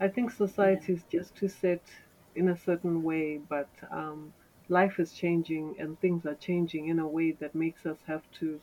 I 0.00 0.08
think 0.08 0.30
society 0.30 0.92
is 0.92 1.04
just 1.04 1.36
too 1.36 1.48
set 1.48 1.90
in 2.34 2.48
a 2.48 2.56
certain 2.56 3.02
way, 3.02 3.38
but 3.38 3.70
um, 3.90 4.34
life 4.68 5.00
is 5.00 5.12
changing 5.14 5.80
and 5.80 6.00
things 6.00 6.26
are 6.26 6.36
changing 6.36 6.88
in 6.88 7.00
a 7.00 7.08
way 7.08 7.32
that 7.32 7.54
makes 7.54 7.86
us 7.86 8.02
have 8.04 8.30
to 8.40 8.62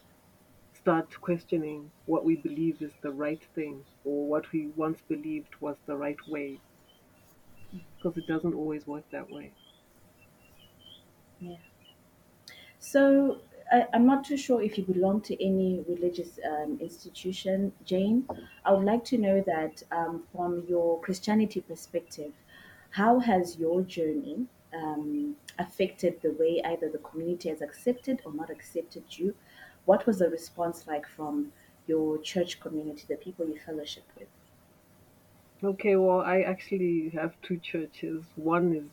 start 0.74 1.22
questioning 1.22 1.94
what 2.06 2.26
we 2.26 2.36
believe 2.38 2.82
is 2.82 2.96
the 3.02 3.14
right 3.14 3.44
thing 3.56 3.86
or 4.04 4.28
what 4.30 4.52
we 4.52 4.68
once 4.70 5.02
believed 5.04 5.56
was 5.62 5.78
the 5.88 5.98
right 5.98 6.28
way 6.28 6.62
because 7.98 8.18
it 8.18 8.28
doesn't 8.28 8.54
always 8.54 8.86
work 8.86 9.10
that 9.12 9.30
way. 9.30 9.54
yeah 11.40 11.58
So 12.80 13.42
I, 13.72 13.88
I'm 13.94 14.06
not 14.06 14.26
too 14.26 14.38
sure 14.38 14.62
if 14.62 14.78
you 14.78 14.84
belong 14.84 15.22
to 15.22 15.44
any 15.44 15.84
religious 15.88 16.40
um, 16.46 16.78
institution, 16.82 17.72
Jane. 17.86 18.28
I 18.66 18.74
would 18.74 18.86
like 18.86 19.06
to 19.06 19.18
know 19.18 19.42
that 19.48 19.82
um, 19.92 20.24
from 20.34 20.64
your 20.68 21.00
Christianity 21.00 21.62
perspective, 21.62 22.34
how 22.90 23.20
has 23.20 23.58
your 23.58 23.82
journey 23.82 24.46
um, 24.74 25.36
affected 25.58 26.22
the 26.22 26.32
way 26.32 26.62
either 26.66 26.90
the 26.90 26.98
community 26.98 27.50
has 27.50 27.62
accepted 27.62 28.22
or 28.26 28.34
not 28.34 28.50
accepted 28.50 29.04
you? 29.10 29.34
What 29.86 30.06
was 30.06 30.20
the 30.20 30.30
response 30.30 30.86
like 30.88 31.08
from 31.08 31.54
your 31.88 32.18
church 32.18 32.60
community, 32.60 33.06
the 33.08 33.16
people 33.16 33.48
you 33.48 33.60
fellowship 33.66 34.04
with? 34.20 34.28
Okay, 35.64 35.96
well, 35.96 36.22
I 36.22 36.42
actually 36.42 37.10
have 37.14 37.34
two 37.42 37.58
churches. 37.58 38.24
One 38.36 38.76
is 38.76 38.90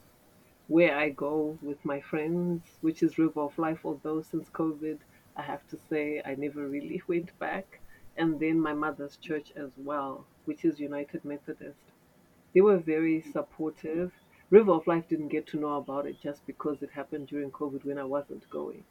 where 0.69 0.95
I 0.97 1.09
go 1.09 1.59
with 1.63 1.83
my 1.83 1.99
friends, 2.01 2.63
which 2.83 3.03
is 3.03 3.17
River 3.19 3.41
of 3.41 3.59
Life, 3.59 3.81
although 3.85 4.21
since 4.21 4.51
COVID, 4.51 4.99
I 5.35 5.43
have 5.43 5.67
to 5.69 5.79
say 5.89 6.21
I 6.25 6.35
never 6.35 6.69
really 6.69 7.03
went 7.09 7.37
back. 7.39 7.81
And 8.19 8.39
then 8.39 8.61
my 8.61 8.75
mother's 8.75 9.17
church 9.17 9.53
as 9.57 9.71
well, 9.79 10.27
which 10.45 10.65
is 10.65 10.79
United 10.79 11.25
Methodist. 11.25 11.81
They 12.55 12.61
were 12.61 12.79
very 12.79 13.23
supportive. 13.33 14.13
River 14.51 14.73
of 14.73 14.87
Life 14.87 15.09
didn't 15.09 15.29
get 15.29 15.47
to 15.49 15.59
know 15.59 15.77
about 15.77 16.07
it 16.07 16.21
just 16.21 16.45
because 16.47 16.83
it 16.83 16.91
happened 16.91 17.29
during 17.29 17.51
COVID 17.51 17.85
when 17.85 17.99
I 17.99 18.05
wasn't 18.05 18.49
going. 18.51 18.85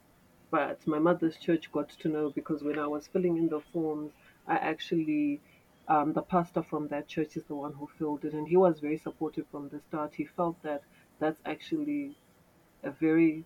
But 0.50 0.84
my 0.86 0.98
mother's 0.98 1.36
church 1.36 1.70
got 1.70 1.90
to 1.90 2.08
know 2.08 2.30
because 2.30 2.62
when 2.64 2.78
I 2.78 2.86
was 2.86 3.06
filling 3.06 3.36
in 3.36 3.48
the 3.48 3.60
forms, 3.60 4.12
I 4.46 4.54
actually, 4.56 5.40
um, 5.86 6.12
the 6.12 6.22
pastor 6.22 6.62
from 6.62 6.88
that 6.88 7.06
church 7.06 7.36
is 7.36 7.44
the 7.44 7.54
one 7.54 7.74
who 7.74 7.88
filled 7.98 8.24
it, 8.24 8.32
and 8.32 8.48
he 8.48 8.56
was 8.56 8.80
very 8.80 8.98
supportive 8.98 9.46
from 9.50 9.68
the 9.68 9.80
start. 9.80 10.14
He 10.14 10.24
felt 10.24 10.60
that 10.62 10.82
that's 11.18 11.40
actually 11.44 12.16
a 12.82 12.90
very 12.90 13.44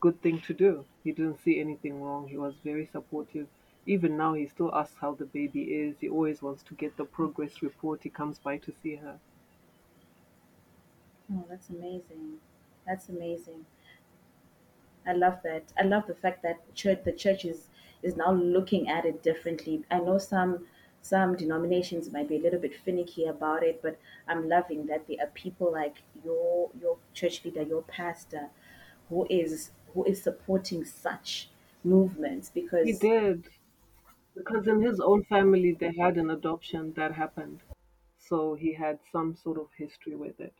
good 0.00 0.20
thing 0.22 0.40
to 0.42 0.54
do. 0.54 0.84
He 1.02 1.12
didn't 1.12 1.38
see 1.38 1.60
anything 1.60 2.02
wrong. 2.02 2.28
He 2.28 2.36
was 2.36 2.54
very 2.64 2.86
supportive. 2.86 3.48
Even 3.86 4.16
now, 4.16 4.34
he 4.34 4.46
still 4.46 4.74
asks 4.74 4.96
how 5.00 5.14
the 5.14 5.26
baby 5.26 5.62
is. 5.64 6.00
He 6.00 6.08
always 6.08 6.42
wants 6.42 6.62
to 6.64 6.74
get 6.74 6.96
the 6.96 7.04
progress 7.04 7.62
report. 7.62 8.02
He 8.02 8.10
comes 8.10 8.38
by 8.38 8.58
to 8.58 8.72
see 8.82 8.96
her. 8.96 9.20
Oh, 11.32 11.44
that's 11.48 11.70
amazing. 11.70 12.38
That's 12.86 13.08
amazing. 13.08 13.66
I 15.06 15.12
love 15.12 15.40
that. 15.44 15.72
I 15.78 15.82
love 15.84 16.06
the 16.06 16.14
fact 16.14 16.42
that 16.42 16.74
church, 16.74 17.04
the 17.04 17.12
church 17.12 17.44
is 17.44 17.68
is 18.02 18.16
now 18.16 18.32
looking 18.32 18.88
at 18.88 19.06
it 19.06 19.22
differently. 19.22 19.82
I 19.90 19.98
know 19.98 20.18
some 20.18 20.66
some 21.04 21.36
denominations 21.36 22.10
might 22.12 22.28
be 22.28 22.36
a 22.36 22.40
little 22.40 22.60
bit 22.60 22.74
finicky 22.74 23.26
about 23.26 23.62
it, 23.62 23.80
but 23.82 23.98
I'm 24.26 24.48
loving 24.48 24.86
that 24.86 25.06
there 25.06 25.18
are 25.20 25.30
people 25.30 25.72
like 25.72 26.02
your 26.24 26.70
your 26.80 26.98
church 27.12 27.44
leader, 27.44 27.62
your 27.62 27.82
pastor, 27.82 28.50
who 29.08 29.26
is 29.30 29.72
who 29.94 30.04
is 30.04 30.22
supporting 30.22 30.84
such 30.84 31.50
movements 31.84 32.50
because 32.50 32.90
He 32.90 32.92
did. 32.92 33.50
Because 34.34 34.68
in 34.68 34.82
his 34.82 35.00
own 35.00 35.24
family, 35.24 35.72
they 35.72 35.94
had 35.94 36.18
an 36.18 36.30
adoption 36.30 36.94
that 36.94 37.14
happened. 37.14 37.62
So 38.18 38.54
he 38.54 38.74
had 38.74 39.00
some 39.12 39.34
sort 39.36 39.58
of 39.58 39.72
history 39.74 40.16
with 40.16 40.40
it. 40.40 40.54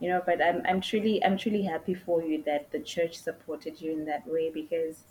you 0.00 0.08
know 0.08 0.22
but 0.24 0.42
i'm 0.42 0.60
i'm 0.66 0.80
truly 0.80 1.22
i'm 1.24 1.36
truly 1.36 1.62
happy 1.62 1.94
for 1.94 2.22
you 2.22 2.42
that 2.42 2.70
the 2.70 2.80
church 2.80 3.16
supported 3.18 3.80
you 3.80 3.92
in 3.92 4.04
that 4.04 4.26
way 4.26 4.50
because 4.50 5.04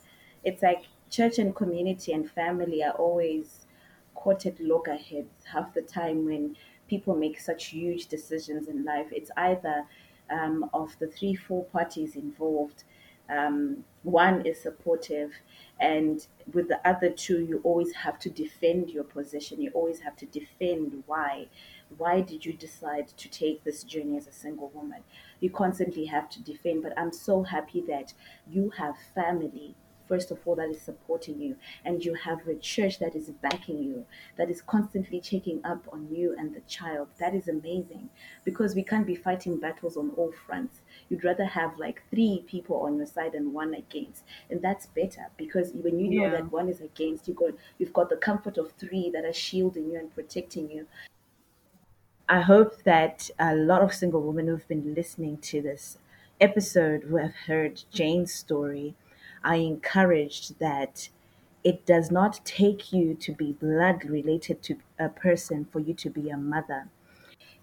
it's 0.44 0.62
like 0.62 0.84
church 1.14 1.38
and 1.38 1.56
community 1.56 2.12
and 2.12 2.30
family 2.30 2.84
are 2.84 2.94
always 2.94 3.68
caught 4.16 4.46
at 4.48 4.60
loggerheads 4.60 5.46
half 5.46 5.72
the 5.74 5.82
time 5.82 6.26
when 6.26 6.56
people 6.88 7.16
make 7.16 7.40
such 7.40 7.68
huge 7.68 8.08
decisions 8.08 8.68
in 8.68 8.84
life. 8.84 9.08
It's 9.12 9.30
either 9.38 9.86
um, 10.32 10.70
of 10.74 10.98
the 10.98 11.08
three 11.08 11.36
four 11.36 11.66
parties 11.66 12.16
involved 12.16 12.84
um, 13.30 13.86
one 14.04 14.46
is 14.46 14.60
supportive 14.62 15.32
and 15.80 16.28
with 16.52 16.68
the 16.68 16.86
other 16.88 17.10
two 17.10 17.40
you 17.40 17.62
always 17.64 17.94
have 17.94 18.20
to 18.20 18.30
defend 18.30 18.90
your 18.90 19.04
position. 19.06 19.62
You 19.62 19.72
always 19.72 20.00
have 20.02 20.16
to 20.18 20.26
defend 20.26 21.04
why. 21.06 21.48
Why 21.98 22.22
did 22.22 22.46
you 22.46 22.54
decide 22.54 23.08
to 23.10 23.30
take 23.30 23.64
this 23.64 23.84
journey 23.84 24.18
as 24.18 24.28
a 24.28 24.32
single 24.34 24.70
woman? 24.74 25.04
You 25.40 25.52
constantly 25.52 26.06
have 26.06 26.30
to 26.32 26.42
defend 26.42 26.84
but 26.84 26.98
i'm 26.98 27.12
so 27.12 27.44
happy 27.44 27.82
that 27.82 28.14
you 28.50 28.72
have 28.72 28.96
family 29.16 29.76
first 30.08 30.32
of 30.32 30.40
all 30.46 30.56
that 30.56 30.70
is 30.70 30.82
supporting 30.82 31.40
you. 31.42 31.56
And 31.86 32.04
you 32.04 32.14
have 32.14 32.48
a 32.48 32.56
church 32.56 33.00
that 33.00 33.16
is 33.16 33.30
backing 33.30 33.82
you 33.84 34.06
that 34.38 34.50
is 34.50 34.62
constantly 34.62 35.20
checking 35.20 35.64
up 35.66 35.86
on 35.92 36.08
you 36.12 36.36
and 36.38 36.54
the 36.54 36.62
child. 36.62 37.08
That 37.20 37.34
is 37.34 37.48
amazing. 37.48 38.10
Because 38.44 38.76
we 38.76 38.84
can't 38.84 39.08
be 39.08 39.16
fighting 39.16 39.60
battles 39.60 39.98
on 39.98 40.12
all 40.12 40.32
fronts. 40.46 40.82
You'd 41.10 41.24
rather 41.24 41.46
have 41.46 41.78
like 41.78 42.04
three 42.10 42.44
people 42.48 42.78
on 42.78 42.98
your 42.98 43.06
side 43.06 43.36
and 43.36 43.54
one 43.54 43.74
against. 43.74 44.24
And 44.50 44.62
that's 44.62 44.86
better. 44.88 45.28
Because 45.38 45.72
when 45.74 46.00
you 46.00 46.10
know 46.20 46.26
Yeah. 46.26 46.32
that 46.32 46.52
one 46.52 46.70
is 46.70 46.82
against 46.82 47.28
you 47.28 47.34
got 47.34 47.54
you've 47.78 47.94
got 47.94 48.10
the 48.10 48.18
comfort 48.18 48.58
of 48.58 48.72
three 48.74 49.10
that 49.12 49.26
are 49.26 49.34
shielding 49.34 49.92
you 49.92 50.00
and 50.00 50.14
protecting 50.14 50.70
you. 50.72 50.88
I 52.30 52.42
hope 52.42 52.84
that 52.84 53.30
a 53.40 53.56
lot 53.56 53.82
of 53.82 53.94
single 53.94 54.22
women 54.22 54.48
who've 54.48 54.68
been 54.68 54.94
listening 54.94 55.38
to 55.40 55.62
this 55.62 55.98
episode, 56.42 57.04
who 57.04 57.18
have 57.18 57.36
heard 57.48 57.84
Jane's 57.92 58.34
story, 58.34 58.96
are 59.44 59.56
encouraged 59.56 60.60
that 60.60 61.10
it 61.64 61.86
does 61.86 62.12
not 62.12 62.42
take 62.46 62.92
you 62.92 63.16
to 63.16 63.32
be 63.34 63.54
blood 63.54 64.04
related 64.06 64.62
to 64.64 64.78
a 65.00 65.10
person 65.10 65.66
for 65.66 65.80
you 65.80 65.94
to 65.94 66.10
be 66.10 66.30
a 66.30 66.38
mother. 66.38 66.90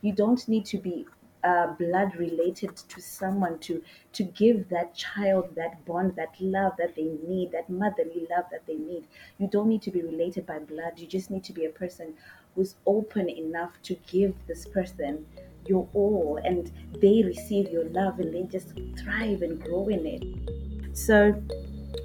You 0.01 0.13
don't 0.13 0.47
need 0.49 0.65
to 0.67 0.79
be 0.79 1.07
uh, 1.43 1.69
blood 1.75 2.17
related 2.17 2.77
to 2.77 3.01
someone 3.01 3.59
to 3.59 3.83
to 4.13 4.23
give 4.23 4.69
that 4.69 4.95
child 4.95 5.55
that 5.55 5.83
bond 5.87 6.15
that 6.17 6.39
love 6.39 6.73
that 6.79 6.95
they 6.97 7.17
need 7.27 7.51
that 7.53 7.71
motherly 7.71 8.27
love 8.31 8.45
that 8.51 8.67
they 8.67 8.75
need. 8.77 9.07
You 9.39 9.49
don't 9.49 9.69
need 9.69 9.83
to 9.83 9.91
be 9.91 10.03
related 10.03 10.47
by 10.47 10.59
blood. 10.59 10.99
You 10.99 11.07
just 11.07 11.31
need 11.31 11.45
to 11.45 11.53
be 11.53 11.65
a 11.65 11.71
person 11.71 12.15
who's 12.55 12.77
open 12.87 13.29
enough 13.29 13.81
to 13.85 13.95
give 14.07 14.35
this 14.47 14.67
person 14.67 15.27
your 15.67 15.89
all 15.95 16.39
and 16.43 16.73
they 17.01 17.23
receive 17.23 17.71
your 17.71 17.85
love 17.85 18.19
and 18.19 18.35
they 18.35 18.43
just 18.43 18.73
thrive 18.99 19.43
and 19.43 19.63
grow 19.63 19.89
in 19.89 20.07
it 20.07 20.80
so 20.93 21.35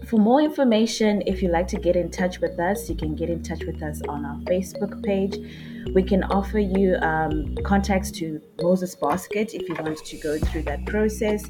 For 0.05 0.19
more 0.19 0.39
information, 0.39 1.23
if 1.25 1.41
you'd 1.41 1.51
like 1.51 1.67
to 1.69 1.79
get 1.79 1.95
in 1.95 2.11
touch 2.11 2.39
with 2.39 2.59
us, 2.59 2.88
you 2.89 2.95
can 2.95 3.15
get 3.15 3.29
in 3.29 3.41
touch 3.41 3.63
with 3.65 3.81
us 3.81 4.01
on 4.07 4.23
our 4.23 4.38
Facebook 4.41 5.03
page. 5.03 5.36
We 5.93 6.03
can 6.03 6.23
offer 6.25 6.59
you 6.59 6.95
um, 6.97 7.55
contacts 7.63 8.11
to 8.11 8.39
Moses 8.61 8.93
Basket 8.95 9.53
if 9.55 9.67
you 9.67 9.75
want 9.75 9.97
to 9.97 10.17
go 10.17 10.38
through 10.38 10.63
that 10.63 10.86
process, 10.86 11.45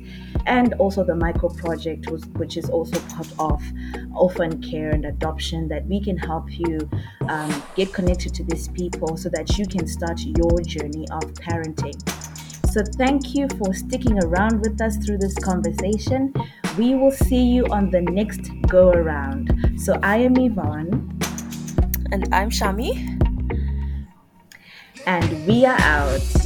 and 0.46 0.74
also 0.76 1.04
the 1.04 1.16
Micro 1.16 1.50
Project, 1.50 2.10
which 2.38 2.56
is 2.56 2.70
also 2.70 2.98
part 3.16 3.28
of 3.40 3.62
orphan 4.16 4.62
care 4.62 4.92
and 4.92 5.06
adoption, 5.06 5.68
that 5.68 5.86
we 5.88 6.02
can 6.02 6.18
help 6.18 6.46
you 6.50 6.90
um, 7.28 7.64
get 7.76 7.94
connected 7.94 8.34
to 8.36 8.44
these 8.46 8.70
people 8.70 9.18
so 9.18 9.28
that 9.30 9.58
you 9.58 9.66
can 9.68 9.86
start 9.86 10.20
your 10.22 10.62
journey 10.62 11.06
of 11.12 11.24
parenting. 11.34 11.96
So, 12.76 12.84
thank 12.84 13.34
you 13.34 13.48
for 13.58 13.74
sticking 13.74 14.22
around 14.22 14.60
with 14.60 14.82
us 14.82 14.98
through 14.98 15.20
this 15.20 15.34
conversation. 15.36 16.34
We 16.78 16.94
will 16.94 17.10
see 17.10 17.42
you 17.42 17.66
on 17.68 17.90
the 17.90 18.02
next 18.02 18.52
go 18.68 18.90
around. 18.90 19.78
So, 19.78 19.98
I 20.04 20.18
am 20.18 20.36
Yvonne. 20.36 21.18
And 22.12 22.28
I'm 22.34 22.50
Shami. 22.50 23.00
And 25.08 25.48
we 25.48 25.66
are 25.66 25.80
out. 25.80 26.45